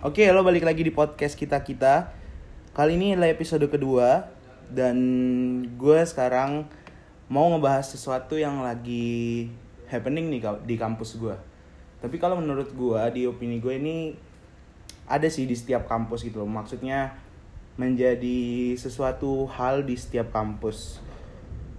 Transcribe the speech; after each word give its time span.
Oke, 0.00 0.24
lo 0.32 0.40
balik 0.40 0.64
lagi 0.64 0.80
di 0.80 0.88
podcast 0.88 1.36
kita 1.36 1.60
kita. 1.60 2.08
Kali 2.72 2.96
ini 2.96 3.12
adalah 3.12 3.36
episode 3.36 3.68
kedua 3.68 4.32
dan 4.72 4.96
gue 5.76 6.00
sekarang 6.08 6.64
mau 7.28 7.52
ngebahas 7.52 7.84
sesuatu 7.84 8.40
yang 8.40 8.64
lagi 8.64 9.52
happening 9.92 10.32
nih 10.32 10.40
di 10.64 10.80
kampus 10.80 11.20
gue. 11.20 11.36
Tapi 12.00 12.16
kalau 12.16 12.40
menurut 12.40 12.72
gue, 12.72 13.00
di 13.12 13.28
opini 13.28 13.60
gue 13.60 13.76
ini 13.76 14.16
ada 15.04 15.28
sih 15.28 15.44
di 15.44 15.52
setiap 15.52 15.84
kampus 15.84 16.24
gitu 16.24 16.40
loh. 16.40 16.48
Maksudnya 16.48 17.12
menjadi 17.76 18.72
sesuatu 18.80 19.52
hal 19.52 19.84
di 19.84 20.00
setiap 20.00 20.32
kampus. 20.32 21.04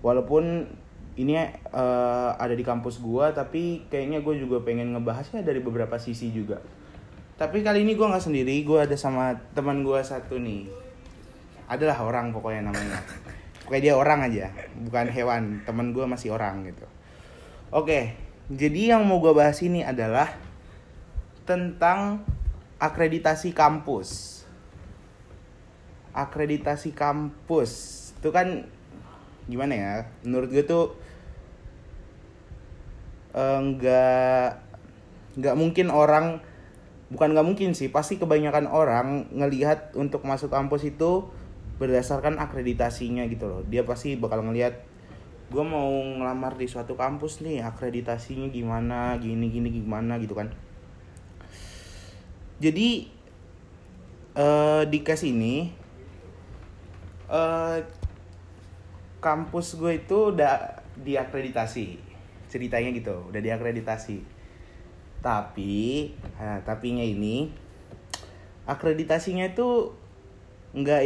Walaupun 0.06 0.70
ini 1.18 1.42
eh, 1.42 2.32
ada 2.38 2.54
di 2.54 2.62
kampus 2.62 3.02
gue, 3.02 3.26
tapi 3.34 3.90
kayaknya 3.90 4.22
gue 4.22 4.38
juga 4.38 4.62
pengen 4.62 4.94
ngebahasnya 4.94 5.41
dari 5.41 5.58
beberapa 5.58 5.98
sisi 5.98 6.30
juga. 6.30 6.62
Tapi 7.41 7.66
kali 7.66 7.81
ini 7.81 7.98
gue 7.98 8.05
nggak 8.05 8.22
sendiri, 8.22 8.62
gue 8.62 8.86
ada 8.86 8.94
sama 8.94 9.34
teman 9.58 9.81
gue 9.81 9.98
satu 10.05 10.38
nih. 10.38 10.70
Adalah 11.66 11.98
orang 12.05 12.30
pokoknya 12.30 12.70
namanya. 12.70 13.02
Pokoknya 13.66 13.81
dia 13.81 13.95
orang 13.98 14.30
aja, 14.30 14.54
bukan 14.77 15.09
hewan. 15.09 15.44
Teman 15.66 15.90
gue 15.90 16.05
masih 16.05 16.38
orang 16.38 16.70
gitu. 16.70 16.86
Oke, 17.73 18.14
jadi 18.54 18.94
yang 18.94 19.09
mau 19.09 19.17
gue 19.17 19.34
bahas 19.34 19.58
ini 19.66 19.81
adalah 19.81 20.30
tentang 21.50 22.22
akreditasi 22.77 23.58
kampus. 23.58 24.45
Akreditasi 26.14 26.94
kampus 26.94 27.72
itu 28.22 28.30
kan 28.30 28.70
gimana 29.50 29.73
ya? 29.73 29.94
Menurut 30.22 30.53
gue 30.53 30.62
tuh 30.62 30.94
eh, 33.34 33.59
nggak 33.66 34.45
nggak 35.42 35.55
mungkin 35.58 35.89
orang 35.89 36.51
bukan 37.12 37.36
nggak 37.36 37.44
mungkin 37.44 37.76
sih 37.76 37.92
pasti 37.92 38.16
kebanyakan 38.16 38.72
orang 38.72 39.28
ngelihat 39.36 39.92
untuk 40.00 40.23
masuk 40.23 40.48
kampus 40.48 40.88
itu 40.88 41.28
berdasarkan 41.78 42.40
akreditasinya 42.40 43.28
gitu 43.28 43.52
loh. 43.52 43.62
Dia 43.68 43.84
pasti 43.84 44.16
bakal 44.16 44.48
ngelihat 44.48 44.88
gue 45.52 45.64
mau 45.68 45.92
ngelamar 45.92 46.56
di 46.56 46.72
suatu 46.72 46.95
kampus 46.95 47.44
nih 47.44 47.59
akreditasinya 47.59 48.48
gimana 48.48 49.20
gini 49.20 49.52
gini 49.52 49.70
gimana 49.84 50.16
gitu 50.23 50.34
kan. 50.40 50.56
Jadi 52.64 53.12
eh, 54.40 54.84
di 54.88 55.00
case 55.03 55.28
ini 55.28 55.68
eh, 57.28 57.78
kampus 59.20 59.75
gue 59.75 60.00
itu 60.00 60.31
udah 60.31 60.81
diakreditasi 61.02 62.12
ceritanya 62.52 62.92
gitu 62.92 63.31
udah 63.31 63.40
diakreditasi 63.40 64.41
tapi 65.22 66.11
nah, 66.36 66.59
tapinya 66.61 67.02
ini 67.02 67.53
akreditasinya 68.66 69.50
itu 69.50 69.94
nggak 70.73 71.02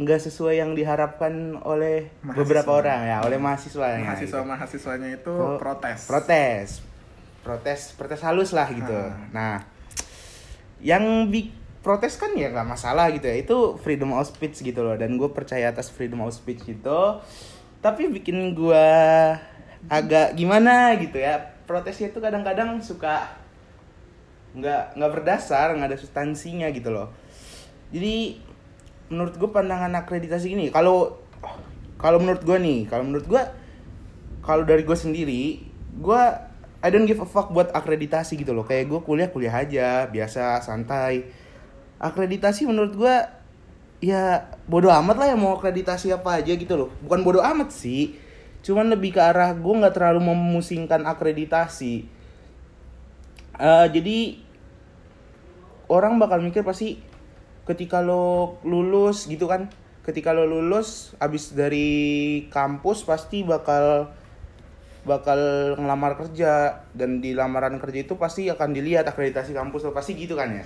nggak 0.00 0.20
sesuai 0.22 0.56
yang 0.56 0.72
diharapkan 0.72 1.60
oleh 1.60 2.08
Mahasiswa. 2.20 2.40
beberapa 2.40 2.70
orang 2.72 3.00
ya 3.04 3.16
oleh 3.20 3.36
mahasiswa 3.36 3.86
mahasiswa 4.00 4.40
mahasiswanya 4.40 5.08
itu 5.14 5.28
Oh, 5.30 5.54
protes. 5.54 6.08
protes. 6.08 6.68
Protes 7.40 7.80
protes 7.94 8.20
halus 8.20 8.52
lah 8.52 8.68
gitu. 8.68 8.92
Ah. 8.92 9.16
nah 9.30 9.54
yang 10.80 11.28
bi 11.28 11.52
protes 11.80 12.16
kan 12.16 12.32
ya 12.32 12.48
nggak 12.48 12.68
masalah 12.68 13.08
gitu 13.12 13.24
ya. 13.24 13.36
Itu 13.36 13.56
freedom 13.78 14.12
of 14.12 14.24
speech 14.24 14.60
gitu 14.60 14.80
loh 14.80 14.96
dan 14.96 15.16
gue 15.16 15.28
percaya 15.28 15.68
atas 15.68 15.88
freedom 15.88 16.24
of 16.24 16.32
speech 16.32 16.64
itu. 16.66 17.00
Tapi 17.80 18.08
bikin 18.08 18.52
gue 18.52 18.86
agak 19.88 20.36
gimana 20.36 20.92
gitu 20.96 21.16
ya 21.16 21.40
protesnya 21.64 22.08
itu 22.08 22.20
kadang-kadang 22.20 22.76
suka 22.80 23.39
nggak 24.50 24.98
nggak 24.98 25.10
berdasar 25.14 25.74
nggak 25.78 25.94
ada 25.94 25.98
substansinya 25.98 26.66
gitu 26.74 26.90
loh. 26.90 27.10
Jadi 27.94 28.38
menurut 29.10 29.34
gue 29.34 29.50
pandangan 29.50 29.90
akreditasi 29.98 30.54
ini 30.54 30.70
kalau 30.70 31.18
kalau 31.98 32.22
menurut 32.22 32.42
gue 32.46 32.58
nih 32.58 32.80
kalau 32.86 33.04
menurut 33.06 33.26
gue 33.26 33.42
kalau 34.42 34.62
dari 34.62 34.86
gue 34.86 34.94
sendiri 34.94 35.42
gue 35.98 36.22
I 36.80 36.88
don't 36.88 37.04
give 37.04 37.20
a 37.20 37.28
fuck 37.28 37.52
buat 37.52 37.70
akreditasi 37.76 38.40
gitu 38.40 38.56
loh. 38.56 38.64
Kayak 38.64 38.88
gue 38.88 39.00
kuliah 39.04 39.28
kuliah 39.28 39.52
aja 39.52 40.08
biasa 40.08 40.64
santai. 40.64 41.28
Akreditasi 42.00 42.64
menurut 42.64 42.96
gue 42.96 43.16
ya 44.00 44.48
bodoh 44.64 44.88
amat 44.88 45.16
lah 45.20 45.26
ya 45.28 45.36
mau 45.36 45.60
akreditasi 45.60 46.08
apa 46.08 46.40
aja 46.40 46.56
gitu 46.56 46.72
loh. 46.74 46.88
Bukan 47.04 47.20
bodoh 47.20 47.44
amat 47.44 47.70
sih 47.74 48.16
cuman 48.60 48.92
lebih 48.92 49.16
ke 49.16 49.20
arah 49.20 49.56
gue 49.56 49.72
nggak 49.72 49.96
terlalu 49.96 50.20
memusingkan 50.32 51.08
akreditasi 51.08 52.04
Eh, 53.60 53.86
jadi 53.92 54.40
orang 55.92 56.16
bakal 56.16 56.40
mikir 56.40 56.64
pasti 56.64 56.96
ketika 57.68 58.00
lo 58.00 58.56
lulus 58.64 59.28
gitu 59.28 59.44
kan. 59.44 59.68
Ketika 60.00 60.32
lo 60.32 60.48
lulus 60.48 61.12
abis 61.20 61.52
dari 61.52 62.48
kampus 62.48 63.04
pasti 63.04 63.44
bakal 63.44 64.16
bakal 65.04 65.40
ngelamar 65.76 66.16
kerja. 66.16 66.88
Dan 66.96 67.20
di 67.20 67.36
lamaran 67.36 67.76
kerja 67.76 68.08
itu 68.08 68.16
pasti 68.16 68.48
akan 68.48 68.72
dilihat 68.72 69.04
akreditasi 69.04 69.52
kampus 69.52 69.84
lo. 69.84 69.92
Pasti 69.92 70.16
gitu 70.16 70.40
kan 70.40 70.56
ya. 70.56 70.64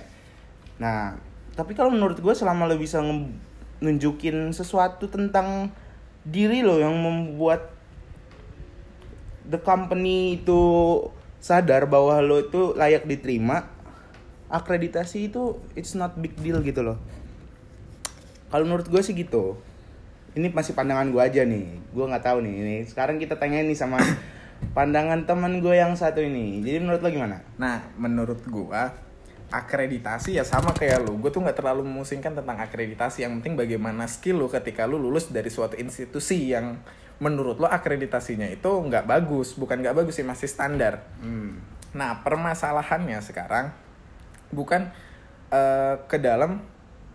Nah 0.79 1.19
tapi 1.55 1.75
kalau 1.75 1.91
menurut 1.91 2.19
gue 2.19 2.31
selama 2.31 2.67
lo 2.67 2.79
bisa 2.79 3.03
nunjukin 3.83 4.55
sesuatu 4.55 5.11
tentang 5.11 5.71
diri 6.23 6.63
lo 6.63 6.79
yang 6.79 6.95
membuat 6.95 7.75
the 9.47 9.59
company 9.59 10.39
itu 10.39 10.59
sadar 11.45 11.85
bahwa 11.85 12.17
lo 12.25 12.41
itu 12.41 12.73
layak 12.73 13.05
diterima 13.05 13.69
akreditasi 14.49 15.29
itu 15.29 15.61
it's 15.77 15.93
not 15.93 16.17
big 16.17 16.33
deal 16.41 16.57
gitu 16.65 16.81
loh. 16.81 16.97
Kalau 18.49 18.65
menurut 18.65 18.89
gue 18.89 19.01
sih 19.05 19.13
gitu. 19.13 19.53
Ini 20.33 20.49
masih 20.49 20.73
pandangan 20.73 21.05
gue 21.13 21.21
aja 21.21 21.45
nih. 21.45 21.69
Gue 21.93 22.05
nggak 22.09 22.25
tahu 22.25 22.41
nih. 22.41 22.53
Ini 22.57 22.75
sekarang 22.89 23.21
kita 23.21 23.37
tanya 23.37 23.61
nih 23.61 23.77
sama 23.77 24.01
pandangan 24.77 25.29
teman 25.29 25.61
gue 25.61 25.77
yang 25.77 25.93
satu 25.93 26.17
ini. 26.25 26.65
Jadi 26.65 26.81
menurut 26.81 27.05
lo 27.05 27.09
gimana? 27.13 27.45
Nah 27.61 27.93
menurut 27.93 28.41
gua 28.49 28.97
akreditasi 29.53 30.41
ya 30.41 30.43
sama 30.43 30.73
kayak 30.73 31.05
lu. 31.05 31.21
Gue 31.21 31.29
tuh 31.29 31.45
nggak 31.45 31.61
terlalu 31.61 31.85
memusingkan 31.85 32.33
tentang 32.33 32.57
akreditasi. 32.57 33.21
Yang 33.21 33.45
penting 33.45 33.53
bagaimana 33.53 34.09
skill 34.09 34.41
lu 34.41 34.49
ketika 34.49 34.89
lu 34.89 34.97
lulus 34.97 35.29
dari 35.29 35.53
suatu 35.53 35.77
institusi 35.77 36.49
yang 36.49 36.81
menurut 37.19 37.59
lo 37.59 37.67
akreditasinya 37.67 38.47
itu 38.51 38.67
nggak 38.67 39.07
bagus 39.07 39.55
bukan 39.55 39.79
nggak 39.79 39.95
bagus 39.95 40.19
sih 40.19 40.27
masih 40.27 40.51
standar 40.51 41.03
hmm. 41.23 41.75
Nah, 41.95 42.21
permasalahannya 42.27 43.23
sekarang 43.23 43.71
bukan 44.51 44.91
eh, 45.49 45.95
ke 46.11 46.19
dalam 46.19 46.59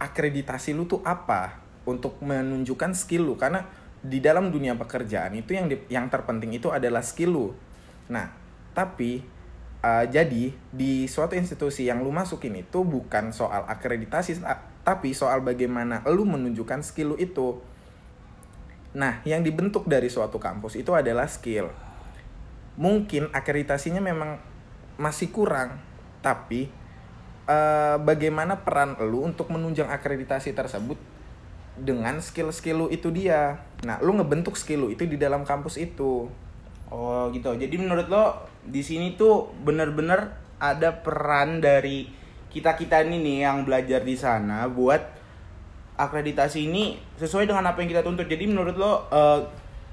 akreditasi 0.01 0.73
lu 0.73 0.89
tuh 0.89 1.05
apa 1.05 1.61
untuk 1.85 2.17
menunjukkan 2.25 2.97
skill 2.97 3.29
lu 3.29 3.35
karena 3.37 3.69
di 4.01 4.25
dalam 4.25 4.49
dunia 4.49 4.73
pekerjaan 4.81 5.37
itu 5.37 5.53
yang 5.53 5.69
di- 5.69 5.85
yang 5.93 6.09
terpenting 6.09 6.57
itu 6.57 6.73
adalah 6.73 7.05
skill 7.05 7.31
lu. 7.37 7.47
Nah, 8.09 8.33
tapi 8.73 9.21
eh, 9.85 10.05
jadi 10.09 10.57
di 10.73 11.05
suatu 11.05 11.37
institusi 11.37 11.85
yang 11.85 12.01
lu 12.01 12.09
masukin 12.09 12.57
itu 12.57 12.81
bukan 12.81 13.37
soal 13.37 13.69
akreditasi 13.69 14.41
ta- 14.41 14.65
tapi 14.81 15.13
soal 15.13 15.45
bagaimana 15.45 16.01
lu 16.09 16.25
menunjukkan 16.25 16.81
skill 16.81 17.15
lu 17.15 17.17
itu. 17.21 17.61
Nah, 18.91 19.23
yang 19.23 19.47
dibentuk 19.47 19.87
dari 19.87 20.11
suatu 20.11 20.43
kampus 20.43 20.75
itu 20.75 20.91
adalah 20.91 21.31
skill. 21.31 21.71
Mungkin 22.81 23.31
akreditasinya 23.31 24.03
memang 24.03 24.41
masih 25.01 25.33
kurang 25.33 25.81
tapi 26.21 26.69
eh, 27.49 27.97
bagaimana 27.97 28.61
peran 28.61 29.01
lu 29.01 29.25
untuk 29.25 29.49
menunjang 29.49 29.89
akreditasi 29.89 30.53
tersebut 30.53 31.01
dengan 31.81 32.21
skill-skill 32.21 32.85
lu 32.85 32.87
itu 32.93 33.09
dia? 33.09 33.65
Nah 33.87 33.97
lu 34.05 34.13
ngebentuk 34.17 34.59
skill 34.59 34.87
lu 34.87 34.89
itu 34.93 35.09
di 35.09 35.17
dalam 35.17 35.47
kampus 35.47 35.81
itu. 35.81 36.29
Oh 36.91 37.23
gitu. 37.33 37.55
Jadi 37.57 37.75
menurut 37.79 38.07
lo 38.11 38.51
di 38.67 38.83
sini 38.85 39.15
tuh 39.15 39.55
bener-bener 39.63 40.37
ada 40.61 41.01
peran 41.01 41.63
dari 41.65 42.11
kita 42.51 42.77
kita 42.77 43.07
ini 43.07 43.23
nih 43.23 43.37
yang 43.47 43.63
belajar 43.63 44.03
di 44.03 44.19
sana 44.19 44.67
buat 44.67 45.20
akreditasi 46.01 46.73
ini 46.73 46.97
sesuai 47.21 47.45
dengan 47.45 47.69
apa 47.69 47.85
yang 47.85 47.91
kita 47.93 48.03
tuntut. 48.03 48.25
Jadi 48.25 48.49
menurut 48.49 48.75
lo 48.81 49.05
eh, 49.13 49.41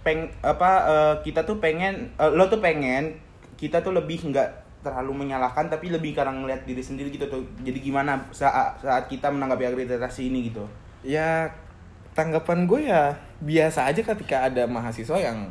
peng 0.01 0.31
apa 0.39 0.71
eh, 0.87 1.15
kita 1.27 1.43
tuh 1.43 1.59
pengen 1.59 2.15
eh, 2.15 2.31
lo 2.31 2.47
tuh 2.47 2.63
pengen 2.63 3.19
kita 3.59 3.83
tuh 3.83 3.91
lebih 3.91 4.31
nggak 4.31 4.67
terlalu 4.85 5.27
menyalahkan 5.27 5.67
tapi 5.67 5.91
lebih 5.91 6.15
karena 6.15 6.31
ngeliat 6.31 6.63
diri 6.63 6.79
sendiri 6.79 7.11
gitu 7.11 7.27
tuh. 7.27 7.43
Jadi 7.61 7.83
gimana 7.83 8.15
saat 8.31 8.79
saat 8.79 9.11
kita 9.11 9.27
menanggapi 9.27 9.67
akreditasi 9.67 10.31
ini 10.31 10.47
gitu? 10.47 10.63
Ya 11.03 11.51
tanggapan 12.15 12.65
gue 12.65 12.89
ya 12.89 13.13
biasa 13.43 13.93
aja 13.93 14.01
ketika 14.01 14.49
ada 14.49 14.65
mahasiswa 14.65 15.21
yang 15.21 15.45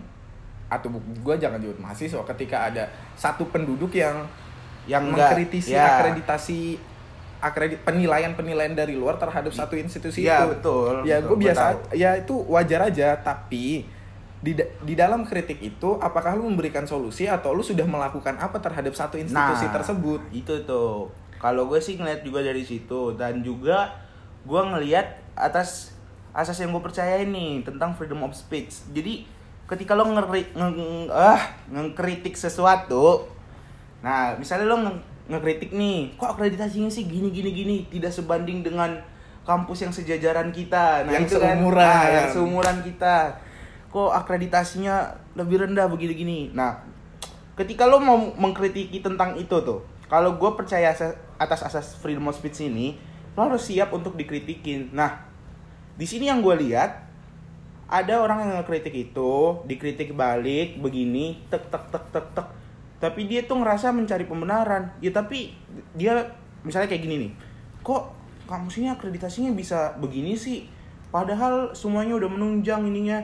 atau 0.67 0.91
gue 0.99 1.35
jangan 1.39 1.63
nyebut 1.63 1.79
mahasiswa 1.79 2.27
ketika 2.35 2.67
ada 2.67 2.91
satu 3.15 3.47
penduduk 3.55 3.95
yang 3.95 4.27
yang 4.91 5.07
enggak 5.07 5.31
mengkritisi 5.31 5.79
ya. 5.79 6.03
akreditasi 6.03 6.75
akredit 7.39 7.81
penilaian 7.81 8.33
penilaian 8.33 8.73
dari 8.73 8.93
luar 8.93 9.17
terhadap 9.17 9.51
satu 9.51 9.75
institusi 9.75 10.23
Iya, 10.23 10.43
itu. 10.43 10.57
betul, 10.57 10.95
ya 11.03 11.17
gue 11.19 11.37
biasa 11.37 11.65
ya 11.93 12.15
itu 12.15 12.35
wajar 12.47 12.85
aja 12.85 13.17
tapi 13.17 13.85
di 14.37 14.53
di 14.83 14.95
dalam 14.95 15.23
kritik 15.23 15.59
itu 15.59 15.97
apakah 15.97 16.33
lu 16.33 16.47
memberikan 16.47 16.85
solusi 16.85 17.25
atau 17.25 17.51
lu 17.51 17.61
sudah 17.61 17.83
melakukan 17.83 18.37
apa 18.37 18.57
terhadap 18.57 18.93
satu 18.93 19.17
institusi 19.17 19.65
Nah, 19.65 19.73
tersebut? 19.73 20.21
itu 20.31 20.55
tuh. 20.63 21.09
Kalau 21.37 21.67
gue 21.67 21.77
sih 21.77 21.95
ngeliat 21.95 22.21
juga 22.21 22.41
dari 22.41 22.63
situ 22.63 23.13
dan 23.13 23.41
juga 23.41 23.93
gue 24.43 24.63
ngeliat 24.63 25.05
atas 25.35 25.93
asas 26.31 26.57
yang 26.57 26.71
gue 26.71 26.81
percaya 26.81 27.17
ini 27.19 27.61
tentang 27.61 27.93
freedom 27.93 28.23
of 28.23 28.33
speech. 28.33 28.85
Jadi 28.91 29.25
ketika 29.65 29.93
lo 29.93 30.07
ngeri, 30.07 30.47
nge, 30.49 30.69
nge- 30.71 31.11
ah, 31.11 31.43
ngekritik 31.67 32.33
sesuatu, 32.35 33.27
nah 33.99 34.33
misalnya 34.35 34.67
lo 34.67 34.77
nge, 34.79 34.93
ngekritik 35.27 35.75
nih, 35.75 36.15
kok 36.15 36.39
akreditasinya 36.39 36.91
sih 36.91 37.07
gini 37.11 37.35
gini 37.35 37.51
gini? 37.51 37.77
Tidak 37.91 38.11
sebanding 38.11 38.63
dengan 38.63 38.95
kampus 39.47 39.87
yang 39.87 39.93
sejajaran 39.95 40.51
kita, 40.51 41.07
nah 41.07 41.13
Yang 41.15 41.31
itu 41.31 41.37
kan, 41.39 41.55
seumuran. 41.55 41.87
nah, 41.87 42.05
yang 42.11 42.29
seumuran 42.35 42.77
kita, 42.83 43.17
kok 43.91 44.11
akreditasinya 44.13 44.95
lebih 45.39 45.65
rendah 45.65 45.87
begini 45.89 46.13
gini. 46.13 46.39
Nah 46.53 46.83
ketika 47.57 47.89
lo 47.89 47.97
mau 47.97 48.19
mengkritiki 48.37 49.01
tentang 49.01 49.33
itu 49.41 49.57
tuh 49.65 49.81
kalau 50.13 50.37
gue 50.37 50.51
percaya 50.53 50.93
atas 51.41 51.61
asas 51.65 51.97
freedom 51.97 52.29
of 52.29 52.37
speech 52.37 52.61
ini 52.61 53.01
lo 53.33 53.49
harus 53.49 53.65
siap 53.65 53.93
untuk 53.97 54.13
dikritikin. 54.19 54.93
Nah 54.93 55.25
di 55.97 56.05
sini 56.05 56.29
yang 56.29 56.45
gue 56.45 56.53
lihat 56.69 57.09
ada 57.87 58.21
orang 58.21 58.45
yang 58.45 58.53
ngekritik 58.61 58.93
itu 58.93 59.63
dikritik 59.65 60.13
balik 60.13 60.77
begini 60.83 61.41
tek 61.49 61.71
tek 61.71 61.89
tek 61.89 62.05
tek 62.13 62.27
tek 62.35 62.49
tapi 62.97 63.29
dia 63.29 63.45
tuh 63.45 63.61
ngerasa 63.61 63.93
mencari 63.93 64.25
pembenaran. 64.25 64.93
Ya 65.05 65.13
tapi 65.13 65.53
dia 65.93 66.33
misalnya 66.65 66.89
kayak 66.91 67.05
gini 67.05 67.17
nih 67.23 67.33
kok 67.87 68.11
kampus 68.51 68.83
ini 68.83 68.91
akreditasinya 68.91 69.55
bisa 69.55 69.95
begini 70.03 70.35
sih? 70.35 70.67
Padahal 71.15 71.71
semuanya 71.71 72.19
udah 72.19 72.27
menunjang 72.27 72.83
ininya. 72.83 73.23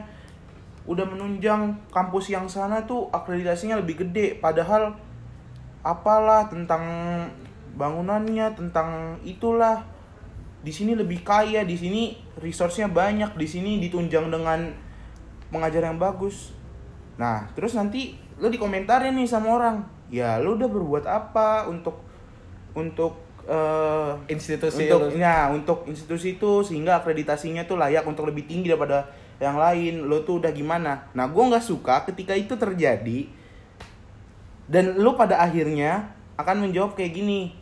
Udah 0.87 1.03
menunjang 1.03 1.75
kampus 1.91 2.31
yang 2.31 2.47
sana 2.47 2.87
tuh 2.87 3.11
akreditasinya 3.11 3.83
lebih 3.83 4.07
gede. 4.07 4.39
Padahal 4.39 4.95
apalah 5.83 6.47
tentang 6.47 6.83
bangunannya 7.75 8.55
tentang 8.55 9.19
itulah. 9.27 9.83
Di 10.63 10.71
sini 10.71 10.95
lebih 10.95 11.27
kaya 11.27 11.67
di 11.67 11.75
sini 11.75 12.15
resource-nya 12.39 12.87
banyak 12.87 13.35
di 13.35 13.43
sini 13.43 13.83
ditunjang 13.83 14.31
dengan 14.31 14.71
pengajar 15.51 15.91
yang 15.91 15.99
bagus. 15.99 16.55
Nah 17.19 17.51
terus 17.51 17.75
nanti 17.75 18.15
lo 18.39 18.47
dikomentarin 18.49 19.13
nih 19.13 19.27
sama 19.29 19.53
orang 19.53 19.75
ya 20.13 20.37
lo 20.41 20.57
udah 20.57 20.69
berbuat 20.69 21.05
apa 21.09 21.69
untuk 21.69 22.01
untuk 22.73 23.17
eh, 23.45 24.11
Institusi 24.29 24.89
untuk 24.89 25.13
lu. 25.13 25.19
ya 25.19 25.49
untuk 25.53 25.85
institusi 25.89 26.37
itu 26.37 26.65
sehingga 26.65 27.01
akreditasinya 27.01 27.65
tuh 27.65 27.77
layak 27.77 28.05
untuk 28.05 28.29
lebih 28.29 28.45
tinggi 28.49 28.69
daripada 28.73 29.09
yang 29.41 29.57
lain 29.57 30.07
lo 30.07 30.23
tuh 30.23 30.39
udah 30.39 30.51
gimana? 30.53 31.09
Nah 31.11 31.25
gue 31.27 31.43
nggak 31.43 31.65
suka 31.65 32.05
ketika 32.07 32.37
itu 32.37 32.55
terjadi 32.55 33.27
dan 34.69 34.95
lo 35.01 35.19
pada 35.19 35.43
akhirnya 35.43 36.13
akan 36.39 36.69
menjawab 36.69 36.95
kayak 36.95 37.13
gini 37.13 37.53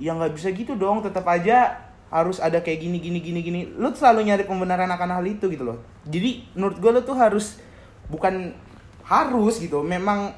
ya 0.00 0.16
nggak 0.16 0.32
bisa 0.32 0.48
gitu 0.54 0.78
dong 0.78 1.04
tetap 1.04 1.28
aja 1.28 1.90
harus 2.10 2.42
ada 2.42 2.58
kayak 2.58 2.80
gini 2.82 2.98
gini 2.98 3.18
gini 3.22 3.40
gini. 3.40 3.60
Lo 3.78 3.94
selalu 3.94 4.30
nyari 4.30 4.44
pembenaran 4.46 4.90
akan 4.90 5.20
hal 5.20 5.24
itu 5.26 5.46
gitu 5.50 5.62
loh. 5.62 5.78
Jadi 6.06 6.46
menurut 6.58 6.76
gue 6.78 6.90
lo 6.90 7.00
tuh 7.06 7.16
harus 7.18 7.62
bukan 8.10 8.54
harus 9.10 9.58
gitu 9.58 9.82
memang 9.82 10.30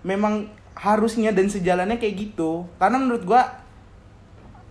memang 0.00 0.46
harusnya 0.72 1.34
dan 1.34 1.50
sejalannya 1.50 1.98
kayak 1.98 2.30
gitu 2.30 2.70
karena 2.78 2.96
menurut 2.96 3.26
gua 3.26 3.42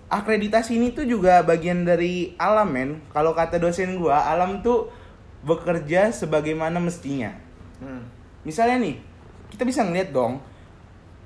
akreditasi 0.07 0.77
ini 0.77 0.93
tuh 0.93 1.03
juga 1.03 1.41
bagian 1.41 1.83
dari 1.83 2.37
alam 2.37 2.69
men 2.69 2.89
kalau 3.11 3.33
kata 3.33 3.57
dosen 3.57 3.97
gua 3.97 4.23
alam 4.23 4.61
tuh 4.61 4.87
bekerja 5.41 6.09
sebagaimana 6.09 6.79
mestinya 6.79 7.35
Hmm. 7.75 8.07
misalnya 8.41 8.79
nih 8.79 8.95
kita 9.51 9.67
bisa 9.67 9.83
ngeliat 9.83 10.15
dong 10.15 10.39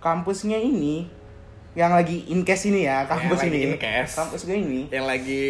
kampusnya 0.01 0.57
ini 0.57 1.06
yang 1.71 1.94
lagi 1.94 2.25
in 2.25 2.42
case 2.42 2.66
ini 2.66 2.89
ya 2.89 3.06
kampus 3.06 3.45
lagi 3.45 3.54
ini 3.54 3.62
in 3.62 3.77
case. 3.77 4.18
kampus 4.18 4.42
gue 4.44 4.57
ini 4.57 4.81
Yang 4.89 5.06
lagi 5.06 5.44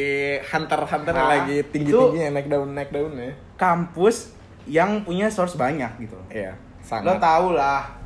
hunter-hunter 0.44 1.14
yang 1.16 1.24
Nah, 1.24 1.32
lagi 1.40 1.58
tinggi-tingginya 1.64 2.28
naik 2.36 2.48
daun 2.52 2.70
naik 2.76 2.92
daun 2.92 3.16
ya. 3.16 3.32
kampus 3.56 4.36
yang 4.68 5.04
punya 5.08 5.32
source 5.32 5.56
banyak 5.56 5.90
gitu 6.04 6.18
Iya, 6.30 6.56
lo 6.56 7.16
sangat. 7.16 7.20
tau 7.22 7.56
lah 7.56 8.00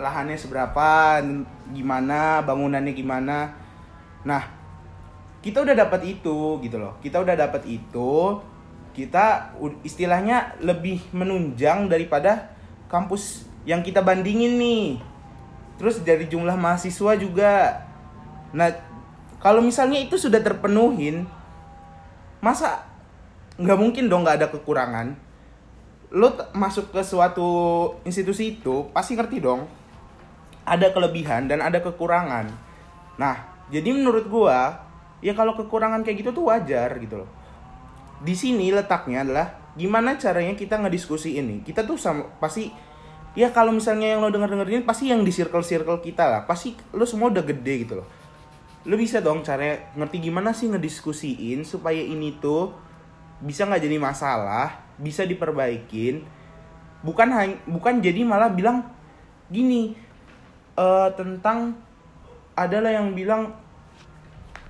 lahannya 0.00 0.36
seberapa 0.38 1.20
gimana 1.70 2.40
bangunannya 2.40 2.92
gimana. 2.96 3.52
Nah 4.24 4.42
kita 5.44 5.60
udah 5.60 5.76
dapat 5.76 6.00
itu 6.08 6.56
gitu 6.64 6.76
loh. 6.80 6.96
Kita 7.04 7.20
udah 7.20 7.36
dapat 7.36 7.68
itu 7.68 8.40
kita 8.96 9.54
istilahnya 9.84 10.56
lebih 10.64 11.04
menunjang 11.14 11.86
daripada 11.86 12.48
kampus 12.88 13.44
yang 13.68 13.84
kita 13.84 14.00
bandingin 14.00 14.56
nih. 14.56 14.88
Terus 15.76 16.00
dari 16.00 16.24
jumlah 16.28 16.56
mahasiswa 16.56 17.12
juga. 17.20 17.84
Nah 18.56 18.72
kalau 19.40 19.60
misalnya 19.60 20.00
itu 20.00 20.16
sudah 20.16 20.40
terpenuhin 20.40 21.28
masa 22.40 22.88
nggak 23.60 23.76
mungkin 23.76 24.08
dong 24.08 24.24
nggak 24.24 24.40
ada 24.40 24.48
kekurangan 24.48 25.12
t- 26.10 26.48
masuk 26.58 26.90
ke 26.90 27.00
suatu 27.06 27.48
institusi 28.02 28.58
itu 28.58 28.90
pasti 28.90 29.14
ngerti 29.14 29.38
dong 29.38 29.70
ada 30.66 30.90
kelebihan 30.90 31.46
dan 31.46 31.62
ada 31.62 31.78
kekurangan. 31.78 32.50
Nah 33.16 33.36
jadi 33.70 33.94
menurut 33.94 34.26
gua 34.26 34.82
ya 35.22 35.32
kalau 35.38 35.54
kekurangan 35.54 36.02
kayak 36.02 36.26
gitu 36.26 36.30
tuh 36.34 36.50
wajar 36.50 36.90
gitu 36.98 37.22
loh. 37.22 37.30
Di 38.20 38.34
sini 38.34 38.74
letaknya 38.74 39.22
adalah 39.22 39.46
gimana 39.78 40.18
caranya 40.18 40.58
kita 40.58 40.82
ngediskusi 40.82 41.38
ini. 41.38 41.62
Kita 41.62 41.86
tuh 41.86 41.94
sama 41.94 42.26
pasti 42.42 42.68
ya 43.38 43.54
kalau 43.54 43.70
misalnya 43.70 44.10
yang 44.10 44.20
lo 44.20 44.34
denger 44.34 44.50
dengerin 44.50 44.82
pasti 44.82 45.14
yang 45.14 45.22
di 45.22 45.30
circle 45.30 45.62
circle 45.62 46.02
kita 46.02 46.26
lah. 46.26 46.42
Pasti 46.42 46.74
lo 46.90 47.06
semua 47.06 47.30
udah 47.30 47.46
gede 47.46 47.86
gitu 47.86 48.02
loh. 48.02 48.08
Lo 48.90 48.98
bisa 48.98 49.22
dong 49.22 49.46
cara 49.46 49.94
ngerti 49.94 50.26
gimana 50.26 50.50
sih 50.50 50.66
ngediskusiin 50.66 51.62
supaya 51.62 52.02
ini 52.02 52.34
tuh 52.42 52.74
bisa 53.40 53.64
nggak 53.64 53.86
jadi 53.86 53.96
masalah 53.96 54.89
bisa 55.00 55.24
diperbaikin 55.24 56.22
bukan 57.00 57.28
bukan 57.64 58.04
jadi 58.04 58.20
malah 58.22 58.52
bilang 58.52 58.84
gini 59.48 59.96
eh 60.76 61.08
tentang 61.16 61.72
adalah 62.54 62.92
yang 62.92 63.16
bilang 63.16 63.48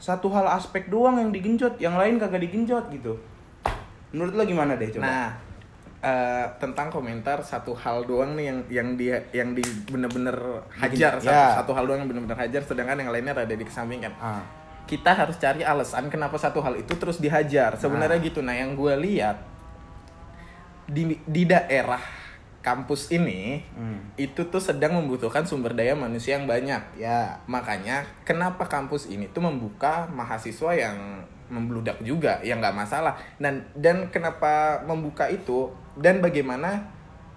satu 0.00 0.32
hal 0.32 0.47
aspek 0.56 0.88
doang 0.88 1.21
yang 1.21 1.31
digenjot 1.35 1.77
yang 1.77 1.99
lain 1.99 2.17
kagak 2.17 2.41
digenjot 2.41 2.88
gitu 2.88 3.19
menurut 4.15 4.32
lo 4.32 4.43
gimana 4.47 4.75
deh 4.79 4.88
coba 4.88 5.05
Nah, 5.06 5.29
eh, 6.00 6.47
tentang 6.56 6.88
komentar 6.88 7.44
satu 7.44 7.77
hal 7.77 8.09
doang 8.09 8.32
nih 8.35 8.44
yang 8.49 8.59
yang 8.73 8.88
dia 8.97 9.17
yang 9.37 9.53
di 9.53 9.61
bener-bener 9.87 10.35
hajar 10.73 11.21
satu, 11.21 11.29
ya. 11.29 11.61
satu 11.61 11.73
hal 11.77 11.85
doang 11.85 12.00
yang 12.06 12.11
bener-bener 12.11 12.39
hajar 12.39 12.63
sedangkan 12.65 12.96
yang 13.05 13.10
lainnya 13.13 13.37
rada 13.37 13.53
dikesampingkan. 13.55 14.15
ah 14.17 14.41
Kita 14.89 15.15
harus 15.15 15.39
cari 15.39 15.63
alasan 15.63 16.10
kenapa 16.10 16.34
satu 16.34 16.58
hal 16.58 16.75
itu 16.75 16.99
terus 16.99 17.22
dihajar. 17.22 17.79
Sebenarnya 17.79 18.19
Nah. 18.19 18.27
gitu. 18.27 18.43
Nah, 18.43 18.58
yang 18.58 18.75
gue 18.75 18.91
lihat 18.99 19.39
di 20.91 21.15
di 21.25 21.43
daerah 21.47 22.03
kampus 22.61 23.09
ini 23.09 23.65
hmm. 23.73 24.20
itu 24.20 24.44
tuh 24.53 24.61
sedang 24.61 25.01
membutuhkan 25.01 25.49
sumber 25.49 25.73
daya 25.73 25.97
manusia 25.97 26.37
yang 26.37 26.44
banyak. 26.44 27.01
ya 27.01 27.41
Makanya 27.49 28.05
kenapa 28.29 28.69
kampus 28.69 29.09
ini 29.09 29.31
tuh 29.32 29.41
membuka 29.41 30.11
mahasiswa 30.13 30.77
yang 30.77 31.25
membludak 31.51 31.99
juga, 32.05 32.39
yang 32.44 32.61
nggak 32.61 32.77
masalah. 32.77 33.17
Dan 33.41 33.65
dan 33.73 34.13
kenapa 34.13 34.85
membuka 34.85 35.27
itu 35.32 35.73
dan 35.97 36.20
bagaimana 36.20 36.85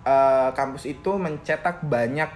eh, 0.03 0.49
kampus 0.51 0.91
itu 0.91 1.15
mencetak 1.15 1.87
banyak 1.87 2.29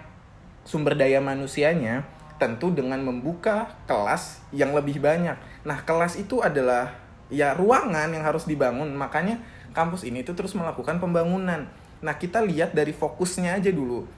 sumber 0.63 0.95
daya 0.95 1.19
manusianya 1.19 2.03
tentu 2.37 2.69
dengan 2.69 3.01
membuka 3.01 3.67
kelas 3.89 4.45
yang 4.53 4.71
lebih 4.71 5.01
banyak. 5.01 5.35
Nah, 5.65 5.81
kelas 5.83 6.21
itu 6.21 6.39
adalah 6.39 6.93
ya 7.27 7.57
ruangan 7.57 8.13
yang 8.13 8.23
harus 8.23 8.45
dibangun. 8.45 8.93
Makanya 8.93 9.41
kampus 9.77 10.09
ini 10.09 10.25
tuh 10.25 10.33
terus 10.33 10.57
melakukan 10.57 10.97
pembangunan. 10.97 11.69
Nah, 12.01 12.15
kita 12.17 12.41
lihat 12.41 12.73
dari 12.73 12.93
fokusnya 12.97 13.61
aja 13.61 13.69
dulu 13.69 14.09